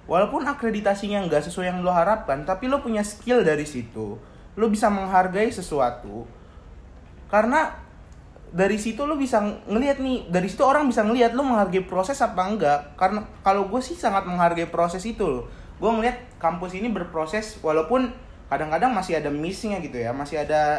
Walaupun 0.07 0.47
akreditasinya 0.47 1.27
nggak 1.27 1.51
sesuai 1.51 1.75
yang 1.75 1.79
lo 1.83 1.91
harapkan 1.91 2.47
tapi 2.47 2.71
lo 2.71 2.79
punya 2.79 3.03
skill 3.03 3.43
dari 3.43 3.67
situ 3.67 4.15
lo 4.57 4.67
bisa 4.71 4.87
menghargai 4.87 5.51
sesuatu. 5.51 6.25
Karena 7.27 7.75
dari 8.55 8.79
situ 8.79 9.03
lo 9.03 9.19
bisa 9.19 9.43
ngelihat 9.67 9.99
nih 9.99 10.31
dari 10.31 10.47
situ 10.47 10.63
orang 10.63 10.87
bisa 10.87 11.03
ngelihat 11.03 11.35
lo 11.35 11.43
menghargai 11.43 11.83
proses 11.83 12.21
apa 12.23 12.45
enggak. 12.45 12.95
Karena 12.95 13.25
kalau 13.43 13.67
gue 13.73 13.81
sih 13.83 13.99
sangat 13.99 14.29
menghargai 14.29 14.69
proses 14.71 15.03
itu 15.09 15.25
loh. 15.25 15.45
Gue 15.77 15.91
ngelihat 15.93 16.41
kampus 16.41 16.77
ini 16.77 16.89
berproses 16.93 17.61
walaupun 17.65 18.26
kadang-kadang 18.47 18.91
masih 18.91 19.19
ada 19.19 19.29
missnya 19.29 19.79
gitu 19.79 19.97
ya 19.97 20.11
masih 20.11 20.39
ada 20.41 20.79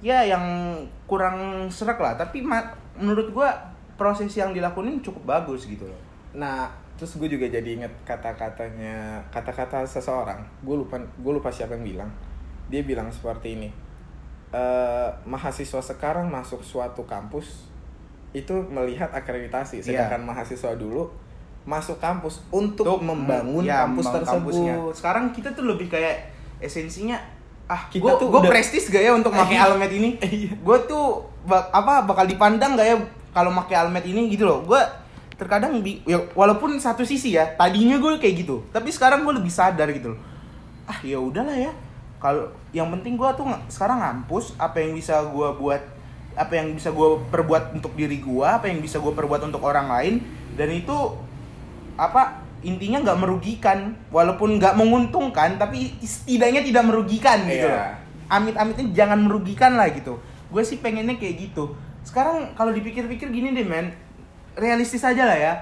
ya 0.00 0.22
yang 0.22 0.42
kurang 1.06 1.66
serak 1.68 1.96
lah 1.96 2.14
tapi 2.14 2.42
menurut 2.96 3.30
gue 3.30 3.48
proses 3.96 4.28
yang 4.32 4.52
dilakuin 4.52 5.00
cukup 5.00 5.24
bagus 5.24 5.64
gitu 5.64 5.86
loh 5.86 6.00
Nah, 6.36 6.68
terus 7.00 7.16
gue 7.16 7.32
juga 7.32 7.48
jadi 7.48 7.64
inget 7.80 7.88
kata-katanya, 8.04 9.16
kata-kata 9.32 9.88
seseorang. 9.88 10.36
Gue 10.60 10.76
lupa, 10.76 11.00
gue 11.00 11.32
lupa 11.32 11.48
siapa 11.48 11.72
yang 11.72 11.96
bilang. 11.96 12.10
Dia 12.68 12.84
bilang 12.84 13.08
seperti 13.08 13.56
ini. 13.56 13.72
eh 14.52 15.08
mahasiswa 15.24 15.80
sekarang 15.80 16.28
masuk 16.28 16.60
suatu 16.60 17.02
kampus 17.02 17.72
itu 18.30 18.52
melihat 18.68 19.08
akreditasi, 19.10 19.80
Iya. 19.80 19.84
sedangkan 20.06 20.28
mahasiswa 20.28 20.76
dulu 20.76 21.08
masuk 21.64 21.96
kampus 21.98 22.44
untuk, 22.52 22.84
membangun 23.00 23.64
ya, 23.64 23.88
kampus 23.88 24.04
membangun 24.06 24.20
tersebut. 24.20 24.52
kampusnya. 24.52 24.74
sekarang 24.94 25.24
kita 25.32 25.48
tuh 25.50 25.64
lebih 25.66 25.88
kayak 25.88 26.35
esensinya 26.58 27.18
ah 27.66 27.86
Kita 27.86 27.98
kita 28.06 28.12
tuh 28.16 28.26
gue 28.28 28.40
udah- 28.40 28.48
prestis 28.48 28.86
gak 28.86 29.00
ya 29.00 29.10
untuk 29.10 29.34
pakai 29.36 29.58
almet 29.58 29.90
ini? 29.90 30.10
Iya. 30.22 30.54
gue 30.54 30.78
tuh 30.84 31.04
bak- 31.42 31.70
apa 31.70 32.02
bakal 32.02 32.24
dipandang 32.24 32.74
gak 32.74 32.86
ya 32.86 32.96
kalau 33.30 33.50
pakai 33.54 33.76
almet 33.78 34.02
ini 34.02 34.28
gitu 34.28 34.44
loh. 34.44 34.62
Gue 34.62 34.78
terkadang 35.34 35.80
bi- 35.80 36.00
ya, 36.02 36.16
walaupun 36.32 36.72
satu 36.76 37.02
sisi 37.02 37.32
ya 37.32 37.44
tadinya 37.52 37.96
gue 37.96 38.16
kayak 38.16 38.34
gitu 38.40 38.64
tapi 38.70 38.88
sekarang 38.88 39.20
gue 39.20 39.34
lebih 39.34 39.50
sadar 39.50 39.90
gitu 39.90 40.12
loh. 40.12 40.20
Ah 40.84 40.96
ya 41.00 41.18
udahlah 41.18 41.52
ya. 41.54 41.72
Kalau 42.16 42.48
yang 42.70 42.88
penting 42.90 43.14
gue 43.14 43.28
tuh 43.32 43.44
sekarang 43.66 43.98
ngampus 43.98 44.56
apa 44.56 44.78
yang 44.78 44.94
bisa 44.94 45.20
gue 45.22 45.48
buat 45.54 45.82
apa 46.32 46.52
yang 46.52 46.72
bisa 46.72 46.88
gue 46.88 47.08
perbuat 47.26 47.72
untuk 47.72 47.92
diri 47.92 48.16
gue 48.16 48.44
apa 48.44 48.64
yang 48.64 48.78
bisa 48.78 48.96
gue 48.96 49.08
perbuat 49.10 49.40
untuk 49.42 49.60
orang 49.60 49.88
lain 49.88 50.14
dan 50.52 50.68
itu 50.68 50.92
apa 51.94 52.45
intinya 52.66 52.98
nggak 53.06 53.18
merugikan 53.22 53.94
walaupun 54.10 54.58
nggak 54.58 54.74
menguntungkan 54.74 55.54
tapi 55.54 55.94
setidaknya 56.02 56.66
tidak 56.66 56.82
merugikan 56.82 57.46
gitu 57.46 57.70
loh. 57.70 57.78
Amit-amitnya 58.26 58.90
jangan 58.90 59.22
merugikan 59.22 59.78
lah 59.78 59.86
gitu. 59.94 60.18
Gue 60.50 60.66
sih 60.66 60.82
pengennya 60.82 61.14
kayak 61.14 61.46
gitu. 61.46 61.78
Sekarang 62.02 62.58
kalau 62.58 62.74
dipikir-pikir 62.74 63.30
gini 63.30 63.54
deh 63.54 63.62
men 63.62 63.94
realistis 64.58 65.06
aja 65.06 65.22
lah 65.22 65.38
ya. 65.38 65.54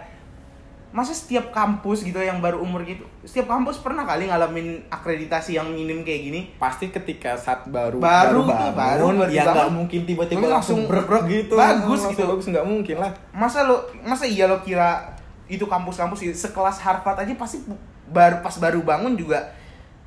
Masa 0.94 1.10
setiap 1.10 1.50
kampus 1.50 2.06
gitu 2.06 2.22
yang 2.22 2.38
baru 2.38 2.62
umur 2.62 2.86
gitu 2.86 3.02
setiap 3.26 3.50
kampus 3.50 3.82
pernah 3.82 4.06
kali 4.06 4.30
ngalamin 4.30 4.86
akreditasi 4.86 5.58
yang 5.58 5.66
minim 5.74 6.06
kayak 6.06 6.20
gini? 6.30 6.40
Pasti 6.54 6.88
ketika 6.94 7.34
saat 7.34 7.66
baru 7.66 7.98
Baru 7.98 8.46
tuh, 8.46 8.70
baru, 8.72 9.04
baru 9.10 9.32
ya 9.32 9.42
nggak 9.42 9.74
mungkin 9.74 10.00
tiba-tiba 10.06 10.46
Langsung 10.46 10.86
langsung 10.86 11.08
brek 11.08 11.24
gitu. 11.26 11.58
bagus 11.58 12.00
Langsung 12.00 12.12
gitu. 12.14 12.24
Bagus 12.30 12.46
nggak 12.48 12.66
mungkin 12.68 12.96
lah. 13.02 13.12
masa 13.34 13.66
lo 13.66 13.90
masa 14.06 14.24
iya 14.24 14.46
lo 14.46 14.62
kira 14.62 15.18
itu 15.46 15.64
kampus-kampus 15.64 16.24
sekelas 16.32 16.78
Harvard 16.78 17.18
aja 17.18 17.32
pasti 17.34 17.60
baru 18.06 18.40
pas 18.40 18.54
baru 18.54 18.80
bangun 18.80 19.14
juga 19.14 19.40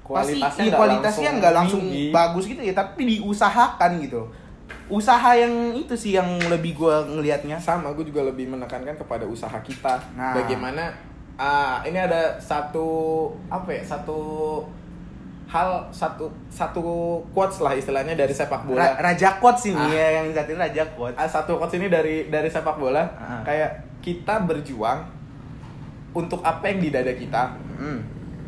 pasti 0.04 0.40
Kualitasnya 0.40 0.64
iya, 0.64 0.70
nggak 0.70 0.80
kualitasnya 0.80 1.04
langsung 1.24 1.38
nggak 1.38 1.54
langsung 1.54 1.82
tinggi. 1.84 2.06
bagus 2.10 2.44
gitu 2.46 2.62
ya 2.62 2.74
tapi 2.74 3.02
diusahakan 3.06 3.92
gitu 4.00 4.22
usaha 4.88 5.32
yang 5.34 5.52
itu 5.74 5.94
sih 5.94 6.12
yang 6.14 6.28
lebih 6.46 6.74
gua 6.74 7.04
ngelihatnya 7.04 7.56
sama 7.56 7.92
gue 7.92 8.04
juga 8.06 8.24
lebih 8.24 8.48
menekankan 8.48 8.96
kepada 8.96 9.24
usaha 9.24 9.56
kita 9.60 10.00
Nah. 10.14 10.32
bagaimana 10.34 10.92
ah 11.36 11.84
ini 11.84 11.96
ada 11.98 12.34
satu 12.38 12.88
apa 13.48 13.68
ya 13.70 13.84
satu 13.84 14.20
hal 15.46 15.88
satu 15.90 16.28
satu 16.50 16.84
quotes 17.30 17.60
lah 17.60 17.72
istilahnya 17.72 18.16
dari 18.16 18.32
sepak 18.32 18.64
bola 18.64 18.80
Ra- 18.82 19.00
Raja 19.06 19.38
Quotes 19.38 19.64
ini 19.66 19.80
Ah. 19.80 19.88
ya 19.88 20.08
yang 20.18 20.26
ini 20.28 20.56
Raja 20.56 20.84
Quotes. 20.90 21.16
Ah, 21.16 21.24
satu 21.26 21.56
quotes 21.56 21.76
ini 21.76 21.88
dari 21.88 22.28
dari 22.28 22.48
sepak 22.48 22.76
bola 22.76 23.04
Ah. 23.14 23.44
kayak 23.44 23.72
kita 24.00 24.40
berjuang 24.42 25.04
untuk 26.18 26.42
apa 26.42 26.66
yang 26.68 26.80
di 26.80 26.90
dada 26.90 27.14
kita 27.14 27.44
Hmm. 27.78 28.02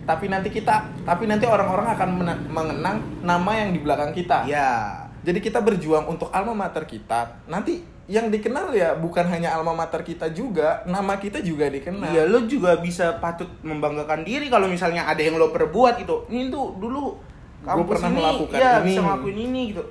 tapi 0.03 0.25
nanti 0.25 0.49
kita 0.49 1.05
tapi 1.05 1.23
nanti 1.23 1.45
orang-orang 1.45 1.93
akan 1.93 2.09
mengenang 2.49 2.97
nama 3.21 3.51
yang 3.55 3.69
di 3.69 3.79
belakang 3.79 4.09
kita 4.09 4.41
Ya. 4.43 5.05
jadi 5.21 5.37
kita 5.37 5.61
berjuang 5.61 6.09
untuk 6.09 6.33
alma 6.33 6.57
mater 6.57 6.83
kita 6.83 7.45
nanti 7.45 7.85
yang 8.09 8.27
dikenal 8.27 8.73
ya 8.73 8.97
bukan 8.97 9.21
hanya 9.23 9.53
alma 9.53 9.69
mater 9.71 10.01
kita 10.01 10.33
juga 10.33 10.81
nama 10.83 11.13
kita 11.15 11.45
juga 11.45 11.69
dikenal 11.69 12.09
Iya, 12.09 12.25
lo 12.25 12.41
juga 12.43 12.73
bisa 12.75 13.13
patut 13.15 13.45
membanggakan 13.61 14.25
diri 14.25 14.49
kalau 14.49 14.65
misalnya 14.65 15.05
ada 15.05 15.21
yang 15.21 15.37
lo 15.37 15.53
perbuat 15.53 16.01
gitu. 16.01 16.25
Ini 16.25 16.49
tuh 16.49 16.73
dulu 16.75 17.13
Gua 17.61 17.85
pernah 17.85 18.09
melakukan 18.09 18.57
ya, 18.57 18.81
ini. 18.81 18.85
bisa 18.89 19.05
ngelakuin 19.05 19.37
ini 19.45 19.61
gitu. 19.69 19.83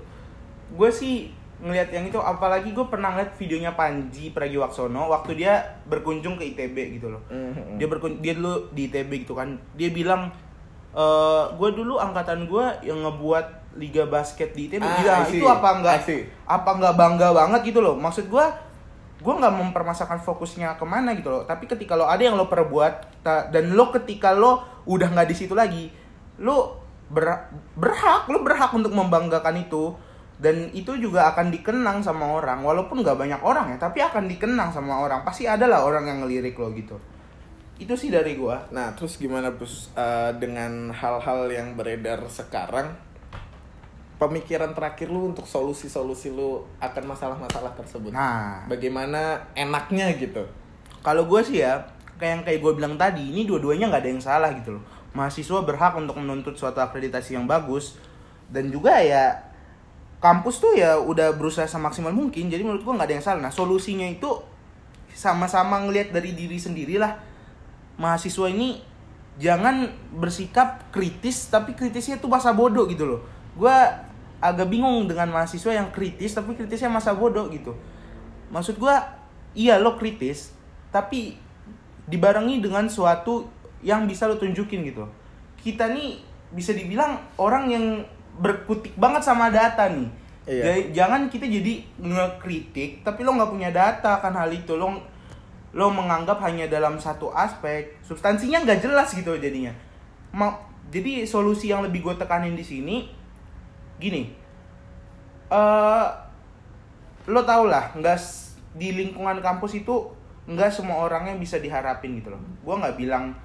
Gue 0.75 0.91
sih 0.91 1.31
ngelihat 1.59 1.91
yang 1.91 2.07
itu 2.07 2.19
apalagi 2.23 2.71
gue 2.71 2.87
pernah 2.87 3.15
ngeliat 3.15 3.35
videonya 3.35 3.75
Panji 3.75 4.31
Pragiwaksono 4.31 5.11
waktu 5.11 5.43
dia 5.43 5.83
berkunjung 5.91 6.39
ke 6.39 6.55
ITB 6.55 7.03
gitu 7.03 7.11
loh. 7.11 7.23
Mhm. 7.29 7.83
Dia 7.83 7.87
berkun 7.91 8.23
dia 8.23 8.39
dulu 8.39 8.71
di 8.71 8.87
ITB 8.87 9.27
gitu 9.27 9.35
kan. 9.35 9.59
Dia 9.75 9.91
bilang 9.91 10.31
eh 10.95 11.45
gue 11.59 11.71
dulu 11.75 11.99
angkatan 11.99 12.47
gue 12.47 12.65
yang 12.87 13.03
ngebuat 13.03 13.77
liga 13.79 14.07
basket 14.07 14.55
di 14.55 14.71
ITB. 14.71 14.83
Ah, 14.83 14.97
Gila, 14.99 15.15
itu 15.29 15.47
apa 15.47 15.69
enggak 15.79 15.99
apa 16.47 16.71
nggak 16.79 16.95
bangga 16.95 17.29
banget 17.35 17.61
gitu 17.75 17.85
loh 17.85 17.95
maksud 17.95 18.27
gue 18.31 18.45
gue 19.19 19.35
nggak 19.35 19.51
mempermasakan 19.51 20.23
fokusnya 20.23 20.79
ke 20.79 20.87
mana 20.87 21.11
gitu 21.19 21.27
loh 21.27 21.43
tapi 21.43 21.67
ketika 21.67 21.99
lo 21.99 22.07
ada 22.07 22.23
yang 22.23 22.39
lo 22.39 22.47
perbuat 22.47 23.23
dan 23.27 23.75
lo 23.75 23.91
ketika 23.91 24.31
lo 24.31 24.63
udah 24.87 25.11
nggak 25.11 25.29
di 25.29 25.35
situ 25.35 25.59
lagi 25.59 25.91
lo 26.39 26.79
ber- 27.11 27.51
berhak 27.75 28.31
lo 28.31 28.47
berhak 28.47 28.71
untuk 28.71 28.95
membanggakan 28.95 29.59
itu 29.59 29.91
dan 30.39 30.71
itu 30.71 30.95
juga 31.03 31.35
akan 31.35 31.51
dikenang 31.51 31.99
sama 32.03 32.39
orang 32.39 32.63
walaupun 32.63 33.03
nggak 33.03 33.19
banyak 33.19 33.41
orang 33.43 33.75
ya 33.75 33.77
tapi 33.79 33.99
akan 33.99 34.31
dikenang 34.31 34.71
sama 34.71 35.03
orang 35.03 35.27
pasti 35.27 35.51
ada 35.51 35.67
lah 35.67 35.83
orang 35.83 36.07
yang 36.07 36.19
ngelirik 36.23 36.55
lo 36.55 36.71
gitu 36.75 36.95
itu 37.79 37.95
sih 37.95 38.11
dari 38.11 38.35
gue 38.35 38.57
Nah, 38.75 38.91
terus 38.99 39.23
gimana 39.23 39.55
Bus 39.55 39.91
Eh, 39.95 40.33
dengan 40.43 40.91
hal-hal 40.91 41.47
yang 41.47 41.79
beredar 41.79 42.19
sekarang? 42.27 42.91
Pemikiran 44.19 44.75
terakhir 44.75 45.07
lu 45.15 45.31
untuk 45.31 45.47
solusi-solusi 45.47 46.35
lu 46.35 46.67
akan 46.83 47.05
masalah-masalah 47.07 47.71
tersebut. 47.79 48.11
nah 48.11 48.67
Bagaimana 48.67 49.47
enaknya 49.55 50.11
gitu? 50.19 50.43
kalau 51.03 51.25
gue 51.31 51.41
sih 51.47 51.63
ya 51.63 51.79
kayak 52.19 52.31
yang 52.35 52.43
kayak 52.43 52.61
gue 52.61 52.73
bilang 52.75 52.95
tadi 52.99 53.31
ini 53.31 53.47
dua-duanya 53.47 53.89
nggak 53.89 54.03
ada 54.03 54.11
yang 54.11 54.23
salah 54.23 54.51
gitu 54.53 54.77
loh 54.77 54.85
mahasiswa 55.15 55.63
berhak 55.65 55.95
untuk 55.97 56.19
menuntut 56.19 56.55
suatu 56.59 56.83
akreditasi 56.83 57.39
yang 57.39 57.47
bagus 57.47 57.97
dan 58.51 58.69
juga 58.69 58.99
ya 59.01 59.48
kampus 60.19 60.59
tuh 60.59 60.75
ya 60.75 60.99
udah 60.99 61.35
berusaha 61.39 61.67
semaksimal 61.67 62.11
mungkin 62.11 62.51
jadi 62.51 62.67
menurut 62.67 62.83
gue 62.83 62.95
nggak 62.95 63.09
ada 63.09 63.15
yang 63.15 63.25
salah. 63.25 63.41
Nah 63.49 63.53
solusinya 63.55 64.07
itu 64.07 64.29
sama-sama 65.15 65.83
ngelihat 65.87 66.11
dari 66.15 66.35
diri 66.35 66.59
sendirilah. 66.59 67.19
Mahasiswa 67.99 68.47
ini 68.51 68.83
jangan 69.39 69.91
bersikap 70.15 70.91
kritis 70.91 71.51
tapi 71.51 71.75
kritisnya 71.75 72.19
tuh 72.19 72.31
masa 72.31 72.51
bodoh 72.51 72.87
gitu 72.91 73.07
loh. 73.07 73.21
Gue 73.55 73.75
agak 74.39 74.71
bingung 74.71 75.07
dengan 75.11 75.31
mahasiswa 75.35 75.75
yang 75.75 75.91
kritis 75.91 76.35
tapi 76.35 76.55
kritisnya 76.55 76.91
masa 76.91 77.15
bodoh 77.15 77.51
gitu. 77.51 77.75
Maksud 78.51 78.79
gue 78.79 78.95
iya 79.55 79.79
lo 79.79 79.99
kritis 79.99 80.55
tapi 80.91 81.39
dibarengi 82.09 82.59
dengan 82.59 82.91
suatu 82.91 83.47
yang 83.87 84.11
bisa 84.11 84.27
lo 84.27 84.39
tunjukin 84.39 84.83
gitu. 84.83 85.07
Kita 85.59 85.91
nih 85.91 86.23
bisa 86.55 86.75
dibilang 86.75 87.23
orang 87.39 87.65
yang 87.71 87.85
berkutik 88.39 88.95
banget 88.95 89.27
sama 89.27 89.51
data 89.51 89.91
nih. 89.91 90.09
Iya. 90.49 90.63
Jadi, 90.65 90.81
jangan 90.97 91.21
kita 91.29 91.45
jadi 91.45 91.85
ngekritik 92.01 93.05
tapi 93.05 93.21
lo 93.21 93.37
nggak 93.37 93.53
punya 93.53 93.71
data 93.75 94.17
kan 94.23 94.33
hal 94.33 94.49
itu. 94.49 94.79
Lo 94.79 94.97
lo 95.77 95.87
menganggap 95.93 96.41
hanya 96.41 96.65
dalam 96.65 96.97
satu 96.97 97.29
aspek 97.29 98.01
substansinya 98.01 98.65
nggak 98.65 98.81
jelas 98.81 99.13
gitu 99.13 99.37
jadinya. 99.37 99.75
Ma- 100.33 100.57
jadi 100.89 101.29
solusi 101.29 101.69
yang 101.69 101.85
lebih 101.85 102.01
gue 102.01 102.15
tekanin 102.17 102.57
di 102.57 102.65
sini 102.65 103.13
gini. 104.01 104.33
Eh 105.53 106.07
lo 107.29 107.45
tau 107.45 107.69
lah 107.69 107.93
nggak 107.93 108.17
di 108.81 108.97
lingkungan 108.97 109.45
kampus 109.45 109.85
itu 109.85 110.17
nggak 110.49 110.73
semua 110.73 111.05
orangnya 111.05 111.37
bisa 111.37 111.61
diharapin 111.61 112.17
gitu 112.17 112.33
loh. 112.33 112.41
Gue 112.65 112.73
nggak 112.73 112.97
bilang 112.97 113.37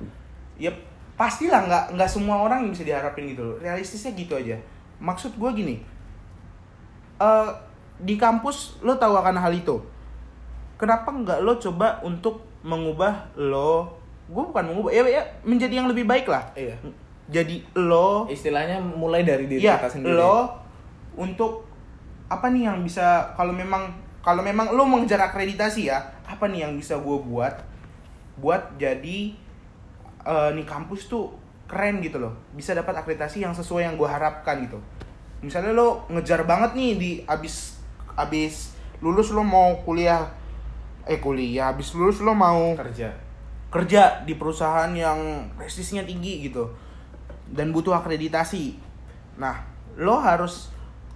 ya 0.56 0.72
pastilah 1.20 1.68
nggak 1.68 1.84
nggak 2.00 2.08
semua 2.08 2.40
orang 2.48 2.64
yang 2.64 2.72
bisa 2.72 2.88
diharapin 2.88 3.28
gitu 3.28 3.44
loh. 3.44 3.56
Realistisnya 3.60 4.16
gitu 4.16 4.40
aja 4.40 4.56
maksud 5.04 5.36
gue 5.36 5.50
gini. 5.52 5.76
Eh 7.20 7.50
di 8.00 8.16
kampus 8.16 8.80
lo 8.82 8.96
tahu 8.96 9.14
akan 9.14 9.38
hal 9.38 9.54
itu. 9.54 9.76
Kenapa 10.80 11.12
nggak 11.12 11.40
lo 11.44 11.60
coba 11.60 12.00
untuk 12.02 12.42
mengubah 12.64 13.36
lo? 13.38 14.00
Gue 14.32 14.44
bukan 14.48 14.72
mengubah 14.72 14.90
ya, 14.90 15.04
ya 15.06 15.24
menjadi 15.44 15.84
yang 15.84 15.88
lebih 15.92 16.08
baik 16.08 16.32
lah. 16.32 16.48
Iya. 16.56 16.80
jadi 17.24 17.64
lo 17.80 18.28
Istilahnya 18.28 18.84
mulai 18.84 19.24
dari 19.24 19.48
diri 19.48 19.64
Iya, 19.64 19.80
kita 19.80 19.96
sendiri. 19.96 20.12
lo 20.12 20.52
untuk 21.16 21.64
apa 22.28 22.52
nih 22.52 22.68
yang 22.68 22.84
bisa 22.84 23.32
kalau 23.32 23.56
memang 23.56 23.96
kalau 24.20 24.44
memang 24.44 24.76
lo 24.76 24.84
mengejar 24.84 25.20
akreditasi 25.20 25.88
ya, 25.88 26.00
apa 26.28 26.48
nih 26.52 26.68
yang 26.68 26.76
bisa 26.76 27.00
gue 27.00 27.18
buat? 27.24 27.56
Buat 28.36 28.76
jadi 28.76 29.36
eh, 30.24 30.50
nih 30.52 30.66
kampus 30.68 31.08
tuh 31.08 31.32
keren 31.74 32.06
gitu 32.06 32.22
loh, 32.22 32.38
bisa 32.54 32.78
dapat 32.78 33.02
akreditasi 33.02 33.42
yang 33.42 33.58
sesuai 33.58 33.90
yang 33.90 33.96
gue 33.98 34.06
harapkan 34.06 34.62
gitu. 34.62 34.78
Misalnya 35.42 35.74
lo 35.74 36.06
ngejar 36.14 36.46
banget 36.46 36.78
nih 36.78 36.92
di 37.02 37.12
abis 37.26 37.82
abis 38.14 38.78
lulus 39.02 39.34
lo 39.34 39.42
mau 39.42 39.82
kuliah 39.82 40.30
eh 41.10 41.18
kuliah 41.18 41.74
abis 41.74 41.98
lulus 41.98 42.22
lo 42.22 42.38
mau 42.38 42.78
kerja. 42.78 43.10
kerja 43.74 44.22
di 44.22 44.38
perusahaan 44.38 44.94
yang 44.94 45.50
prestisnya 45.58 46.06
tinggi 46.06 46.46
gitu 46.46 46.70
dan 47.50 47.74
butuh 47.74 47.98
akreditasi. 47.98 48.78
Nah, 49.42 49.66
lo 49.98 50.22
harus 50.22 50.70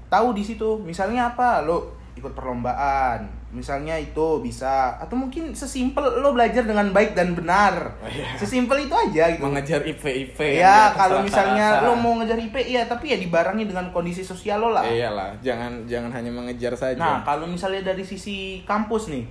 tahu 0.10 0.34
di 0.34 0.42
situ. 0.42 0.82
Misalnya 0.82 1.38
apa? 1.38 1.62
Lo 1.62 1.94
ikut 2.18 2.34
perlombaan. 2.34 3.30
Misalnya 3.54 3.94
itu 3.96 4.42
bisa 4.42 4.98
atau 4.98 5.14
mungkin 5.14 5.54
sesimpel 5.54 6.20
lo 6.20 6.34
belajar 6.34 6.66
dengan 6.66 6.90
baik 6.90 7.14
dan 7.14 7.38
benar. 7.38 7.94
Oh, 8.02 8.10
iya. 8.10 8.34
Sesimpel 8.36 8.90
itu 8.90 8.96
aja 8.98 9.32
gitu. 9.38 9.46
Mengejar 9.46 9.86
IP 9.86 10.04
IP. 10.04 10.40
ya, 10.58 10.92
kalau 10.98 11.22
misalnya 11.22 11.86
lo 11.86 11.94
mau 11.94 12.18
ngejar 12.18 12.42
IP 12.42 12.58
ya, 12.66 12.90
tapi 12.90 13.14
ya 13.14 13.18
dibarengi 13.22 13.70
dengan 13.70 13.94
kondisi 13.94 14.26
sosial 14.26 14.66
lo 14.66 14.74
lah. 14.74 14.84
Iyalah, 14.84 15.38
jangan 15.46 15.86
jangan 15.86 16.12
hanya 16.12 16.34
mengejar 16.34 16.74
saja. 16.74 16.98
Nah, 16.98 17.22
kalau 17.22 17.46
misalnya 17.46 17.94
dari 17.94 18.02
sisi 18.02 18.66
kampus 18.66 19.14
nih, 19.14 19.24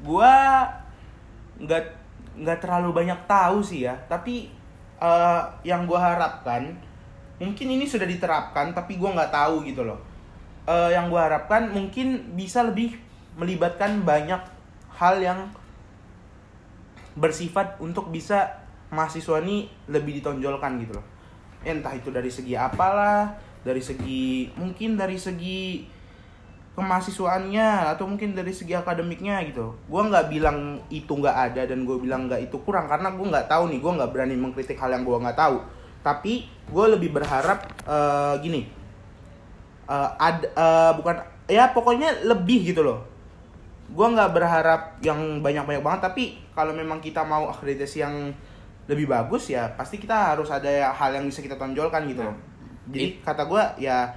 gua 0.00 0.64
nggak 1.60 1.84
nggak 2.42 2.58
terlalu 2.64 3.04
banyak 3.04 3.20
tahu 3.28 3.60
sih 3.60 3.84
ya. 3.84 3.94
Tapi 4.08 4.48
eh, 4.98 5.42
yang 5.62 5.84
gua 5.84 6.16
harapkan, 6.16 6.72
mungkin 7.38 7.66
ini 7.78 7.84
sudah 7.84 8.08
diterapkan, 8.08 8.72
tapi 8.72 8.96
gua 8.96 9.14
nggak 9.14 9.30
tahu 9.30 9.62
gitu 9.68 9.84
loh. 9.84 10.11
Eh, 10.62 10.90
yang 10.94 11.10
gua 11.10 11.26
harapkan 11.26 11.74
mungkin 11.74 12.38
bisa 12.38 12.62
lebih 12.62 12.94
melibatkan 13.34 14.06
banyak 14.06 14.38
hal 14.94 15.18
yang 15.18 15.50
bersifat 17.18 17.82
untuk 17.82 18.14
bisa 18.14 18.62
mahasiswa 18.94 19.42
ini 19.42 19.66
lebih 19.90 20.22
ditonjolkan 20.22 20.78
gitu 20.86 21.02
loh. 21.02 21.06
Entah 21.66 21.90
itu 21.98 22.14
dari 22.14 22.30
segi 22.30 22.54
apalah, 22.54 23.34
dari 23.66 23.82
segi 23.82 24.54
mungkin 24.54 24.94
dari 24.94 25.18
segi 25.18 25.82
kemahasiswaannya 26.78 27.92
atau 27.98 28.06
mungkin 28.06 28.30
dari 28.30 28.54
segi 28.54 28.78
akademiknya 28.78 29.42
gitu. 29.50 29.74
Gua 29.90 30.06
nggak 30.06 30.30
bilang 30.30 30.78
itu 30.94 31.10
nggak 31.10 31.36
ada 31.52 31.66
dan 31.66 31.82
gue 31.82 31.98
bilang 31.98 32.30
nggak 32.30 32.38
itu 32.38 32.62
kurang 32.62 32.86
karena 32.86 33.10
gue 33.10 33.26
nggak 33.26 33.50
tahu 33.50 33.66
nih, 33.66 33.82
gue 33.82 33.92
nggak 33.98 34.10
berani 34.14 34.38
mengkritik 34.38 34.78
hal 34.78 34.94
yang 34.94 35.02
gue 35.02 35.18
nggak 35.18 35.34
tahu. 35.34 35.58
Tapi 36.06 36.46
gue 36.70 36.86
lebih 36.86 37.10
berharap 37.10 37.66
eh, 37.82 38.34
gini, 38.46 38.81
eh, 39.92 40.08
ada 40.18 40.46
eh, 40.46 40.92
bukan 40.94 41.14
ya 41.46 41.68
pokoknya 41.68 42.24
lebih 42.24 42.64
gitu 42.66 42.80
loh. 42.80 43.04
Gue 43.88 44.08
nggak 44.08 44.32
berharap 44.32 44.80
yang 45.00 45.20
banyak-banyak 45.38 45.80
banget 45.80 46.00
tapi 46.02 46.24
kalau 46.50 46.72
memang 46.72 46.98
kita 46.98 47.20
mau 47.22 47.46
akreditasi 47.46 47.98
yang 48.00 48.32
lebih 48.82 49.06
bagus 49.06 49.46
ya 49.46 49.68
pasti 49.70 49.94
kita 49.96 50.32
harus 50.32 50.48
ada 50.48 50.66
hal 50.90 51.12
yang 51.12 51.24
bisa 51.24 51.38
kita 51.38 51.54
tonjolkan 51.54 52.02
gitu 52.06 52.22
loh. 52.22 52.36
Jadi 52.88 53.20
kata 53.20 53.44
gue 53.44 53.62
ya 53.78 54.10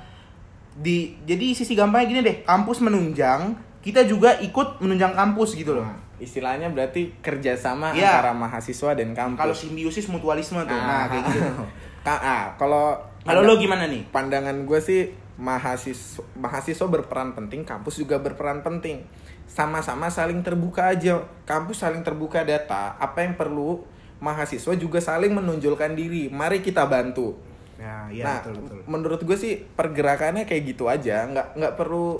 di 0.73 1.15
jadi 1.21 1.53
sisi 1.53 1.71
gampangnya 1.71 2.07
gini 2.09 2.21
deh 2.21 2.37
kampus 2.41 2.81
menunjang 2.81 3.55
kita 3.79 4.03
juga 4.03 4.35
ikut 4.37 4.79
menunjang 4.79 5.13
kampus 5.13 5.53
gitu 5.53 5.71
loh 5.73 5.85
Nah, 5.85 5.95
istilahnya 6.17 6.67
berarti 6.67 7.15
kerjasama 7.17 7.91
Iya. 7.91 8.19
antara 8.19 8.31
mahasiswa 8.33 8.91
dan 8.91 9.11
kampus. 9.11 9.39
kalau 9.39 9.55
simbiosis 9.55 10.07
mutualisme 10.07 10.59
tuh 10.61 10.73
nah, 10.73 11.05
Ah. 11.05 11.07
kayak 11.07 11.23
gitu 11.29 11.39
Ka- 12.05 12.19
ah, 12.19 12.43
kalau 12.55 12.95
kalau 13.21 13.41
lo 13.41 13.55
gimana 13.55 13.85
nih 13.85 14.03
pandangan 14.09 14.63
gue 14.63 14.79
sih 14.79 15.01
mahasiswa 15.35 16.23
mahasiswa 16.39 16.87
berperan 16.87 17.35
penting, 17.35 17.67
kampus 17.67 17.99
juga 17.99 18.19
berperan 18.19 18.63
penting. 18.63 19.03
Sama-sama 19.45 20.07
saling 20.07 20.41
terbuka 20.41 20.91
aja. 20.95 21.21
Kampus 21.43 21.83
saling 21.83 22.01
terbuka 22.01 22.43
data, 22.47 22.95
apa 22.97 23.23
yang 23.23 23.35
perlu 23.35 23.83
mahasiswa 24.23 24.73
juga 24.79 25.03
saling 25.03 25.35
menonjolkan 25.35 25.93
diri. 25.93 26.31
Mari 26.31 26.63
kita 26.63 26.87
bantu. 26.87 27.35
Ya, 27.75 28.07
iya 28.07 28.23
nah, 28.23 28.39
betul 28.39 28.55
betul. 28.63 28.79
menurut 28.87 29.19
gue 29.27 29.35
sih 29.35 29.53
pergerakannya 29.59 30.47
kayak 30.47 30.63
gitu 30.63 30.87
aja, 30.87 31.27
nggak 31.27 31.59
nggak 31.59 31.73
perlu 31.75 32.15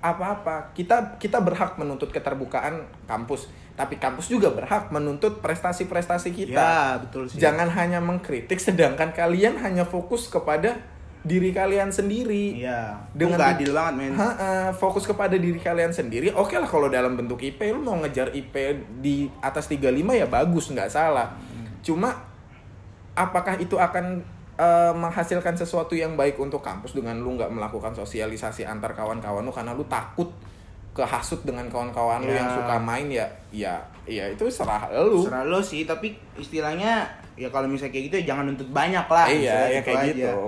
apa-apa. 0.00 0.72
Kita 0.72 1.20
kita 1.20 1.44
berhak 1.44 1.76
menuntut 1.76 2.08
keterbukaan 2.08 2.88
kampus, 3.04 3.52
tapi 3.76 4.00
kampus 4.00 4.32
juga 4.32 4.48
berhak 4.56 4.88
menuntut 4.88 5.44
prestasi-prestasi 5.44 6.32
kita. 6.32 6.56
Ya, 6.56 6.96
betul 7.04 7.28
sih. 7.28 7.36
Jangan 7.36 7.68
hanya 7.76 8.00
mengkritik, 8.00 8.56
sedangkan 8.56 9.12
kalian 9.12 9.60
hanya 9.60 9.84
fokus 9.84 10.32
kepada 10.32 10.80
diri 11.24 11.50
kalian 11.50 11.88
sendiri. 11.88 12.60
Iya. 12.60 13.00
Dengan 13.16 13.40
Dengan 13.40 13.52
adil 13.56 13.70
banget, 13.72 13.94
men. 13.96 14.12
Ha, 14.14 14.28
eh, 14.36 14.70
fokus 14.76 15.08
kepada 15.08 15.34
diri 15.34 15.56
kalian 15.56 15.88
sendiri. 15.88 16.28
Oke 16.36 16.60
lah 16.60 16.68
kalau 16.68 16.92
dalam 16.92 17.16
bentuk 17.16 17.40
IP 17.40 17.64
lu 17.72 17.80
mau 17.80 17.96
ngejar 17.96 18.28
IP 18.30 18.54
di 19.00 19.24
atas 19.40 19.64
35 19.66 19.88
ya 20.12 20.28
bagus, 20.28 20.68
nggak 20.68 20.92
salah. 20.92 21.32
Cuma 21.80 22.12
apakah 23.16 23.56
itu 23.56 23.80
akan 23.80 24.20
eh, 24.54 24.92
menghasilkan 24.94 25.56
sesuatu 25.56 25.96
yang 25.96 26.14
baik 26.14 26.36
untuk 26.36 26.60
kampus 26.60 26.92
dengan 26.92 27.18
lu 27.18 27.34
nggak 27.34 27.50
melakukan 27.50 27.90
sosialisasi 27.90 28.62
antar 28.62 28.92
kawan-kawan 28.92 29.42
lu 29.42 29.50
karena 29.50 29.72
lu 29.72 29.82
takut 29.88 30.30
kehasut 30.94 31.42
dengan 31.42 31.66
kawan-kawan 31.66 32.22
lu 32.22 32.30
Ya. 32.30 32.38
yang 32.38 32.50
suka 32.54 32.76
main 32.78 33.10
ya 33.10 33.26
ya 33.50 33.74
ya 34.06 34.30
itu 34.30 34.46
serah 34.46 34.86
lu. 35.02 35.26
Serah 35.26 35.42
lo 35.42 35.58
sih, 35.58 35.82
tapi 35.82 36.14
istilahnya 36.38 37.02
ya 37.34 37.50
kalau 37.50 37.66
misalnya 37.66 37.96
kayak 37.98 38.04
gitu 38.06 38.16
ya 38.22 38.24
jangan 38.30 38.44
nuntut 38.46 38.68
banyak 38.70 39.06
lah. 39.10 39.26
iya, 39.26 39.58
ya 39.74 39.80
kayak 39.82 39.98
aja. 40.06 40.12
gitu. 40.14 40.38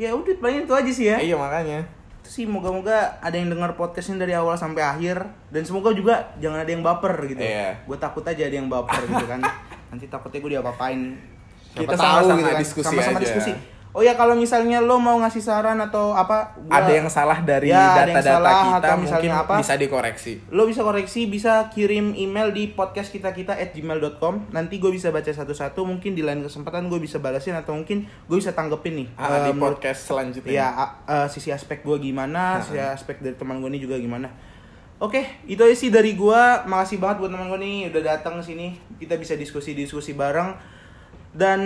Ya 0.00 0.10
udah 0.16 0.34
paling 0.40 0.64
itu 0.64 0.72
aja 0.72 0.90
sih 0.92 1.06
ya. 1.08 1.16
Iya 1.20 1.36
makanya. 1.36 1.84
Itu 2.22 2.28
sih 2.30 2.44
moga-moga 2.46 3.18
ada 3.18 3.34
yang 3.36 3.50
dengar 3.50 3.74
podcastnya 3.74 4.22
dari 4.22 4.32
awal 4.32 4.54
sampai 4.56 4.80
akhir 4.80 5.20
dan 5.52 5.62
semoga 5.66 5.90
juga 5.92 6.32
jangan 6.38 6.62
ada 6.62 6.70
yang 6.70 6.80
baper 6.80 7.14
gitu. 7.28 7.42
Iya. 7.42 7.76
Gue 7.84 7.98
takut 7.98 8.24
aja 8.24 8.42
ada 8.46 8.56
yang 8.56 8.70
baper 8.70 9.02
gitu 9.04 9.26
kan. 9.26 9.40
Nanti 9.92 10.06
takutnya 10.08 10.38
gue 10.40 10.50
diapa-apain. 10.58 11.00
Siapa 11.72 11.82
Kita 11.88 11.94
tahu 11.96 12.04
sama-sama 12.04 12.38
gitu 12.40 12.48
kan. 12.48 12.60
diskusi 12.60 12.86
Sama-sama 12.88 13.18
aja. 13.18 13.24
diskusi. 13.26 13.52
Oh 13.92 14.00
ya 14.00 14.16
kalau 14.16 14.32
misalnya 14.32 14.80
lo 14.80 14.96
mau 14.96 15.20
ngasih 15.20 15.38
saran 15.38 15.76
atau 15.76 16.10
apa, 16.12 16.56
gua- 16.58 16.80
Ada 16.80 16.92
yang 16.94 17.08
salah 17.08 17.36
dari 17.38 17.68
Ya, 17.68 17.92
data-data 17.94 18.24
salah 18.40 18.54
kita 18.64 18.76
atau 18.82 18.96
mungkin 18.98 19.30
apa. 19.30 19.54
bisa 19.60 19.74
dikoreksi. 19.76 20.32
lo 20.48 20.64
bisa 20.64 20.80
koreksi, 20.80 21.20
bisa 21.26 21.52
kirim 21.68 22.16
email 22.16 22.48
di 22.50 22.68
podcast 22.68 23.08
kita 23.08 23.30
kita 23.30 23.52
at 23.52 23.70
gmail.com. 23.70 24.48
Nanti 24.48 24.76
gue 24.76 24.88
bisa 24.88 25.08
baca 25.08 25.28
satu-satu. 25.28 25.84
Mungkin 25.84 26.12
di 26.12 26.20
lain 26.20 26.40
kesempatan 26.40 26.88
gue 26.88 26.96
bisa 26.98 27.18
balasin 27.18 27.52
atau 27.52 27.74
mungkin 27.74 28.02
gue 28.08 28.36
bisa 28.38 28.50
tanggepin 28.50 28.96
nih. 28.96 29.08
Ah, 29.14 29.28
eh, 29.38 29.40
di 29.44 29.52
menurut- 29.52 29.76
podcast 29.76 30.00
selanjutnya. 30.04 30.48
Ya, 30.50 30.68
eh, 31.04 31.28
sisi 31.28 31.48
aspek 31.48 31.80
gue 31.82 32.00
gimana, 32.02 32.56
Ha-ha. 32.56 32.64
sisi 32.64 32.80
aspek 32.80 33.20
dari 33.20 33.36
teman 33.36 33.60
gue 33.60 33.68
ini 33.68 33.78
juga 33.78 33.94
gimana. 33.94 34.32
Oke, 34.98 35.20
itu 35.44 35.58
aja 35.58 35.74
sih 35.74 35.90
dari 35.90 36.14
gue. 36.14 36.42
Makasih 36.64 36.96
banget 36.96 37.18
buat 37.18 37.28
teman 37.28 37.44
gue 37.46 37.58
nih 37.58 37.90
udah 37.90 38.02
datang 38.08 38.38
sini. 38.38 38.72
Kita 38.96 39.18
bisa 39.18 39.34
diskusi-diskusi 39.34 40.14
bareng. 40.14 40.80
Dan 41.32 41.60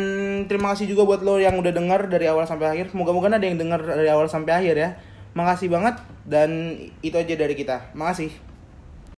terima 0.47 0.71
kasih 0.73 0.87
juga 0.87 1.03
buat 1.03 1.27
lo 1.27 1.43
yang 1.43 1.59
udah 1.59 1.75
dengar 1.75 2.07
dari 2.07 2.31
awal 2.31 2.47
sampai 2.47 2.71
akhir. 2.71 2.95
Moga-moga 2.95 3.35
ada 3.35 3.43
yang 3.43 3.59
dengar 3.59 3.83
dari 3.83 4.07
awal 4.07 4.31
sampai 4.31 4.63
akhir 4.63 4.75
ya. 4.79 4.91
Makasih 5.35 5.69
banget 5.69 5.99
dan 6.23 6.79
itu 7.03 7.17
aja 7.19 7.35
dari 7.35 7.55
kita. 7.59 7.91
Makasih. 7.93 8.46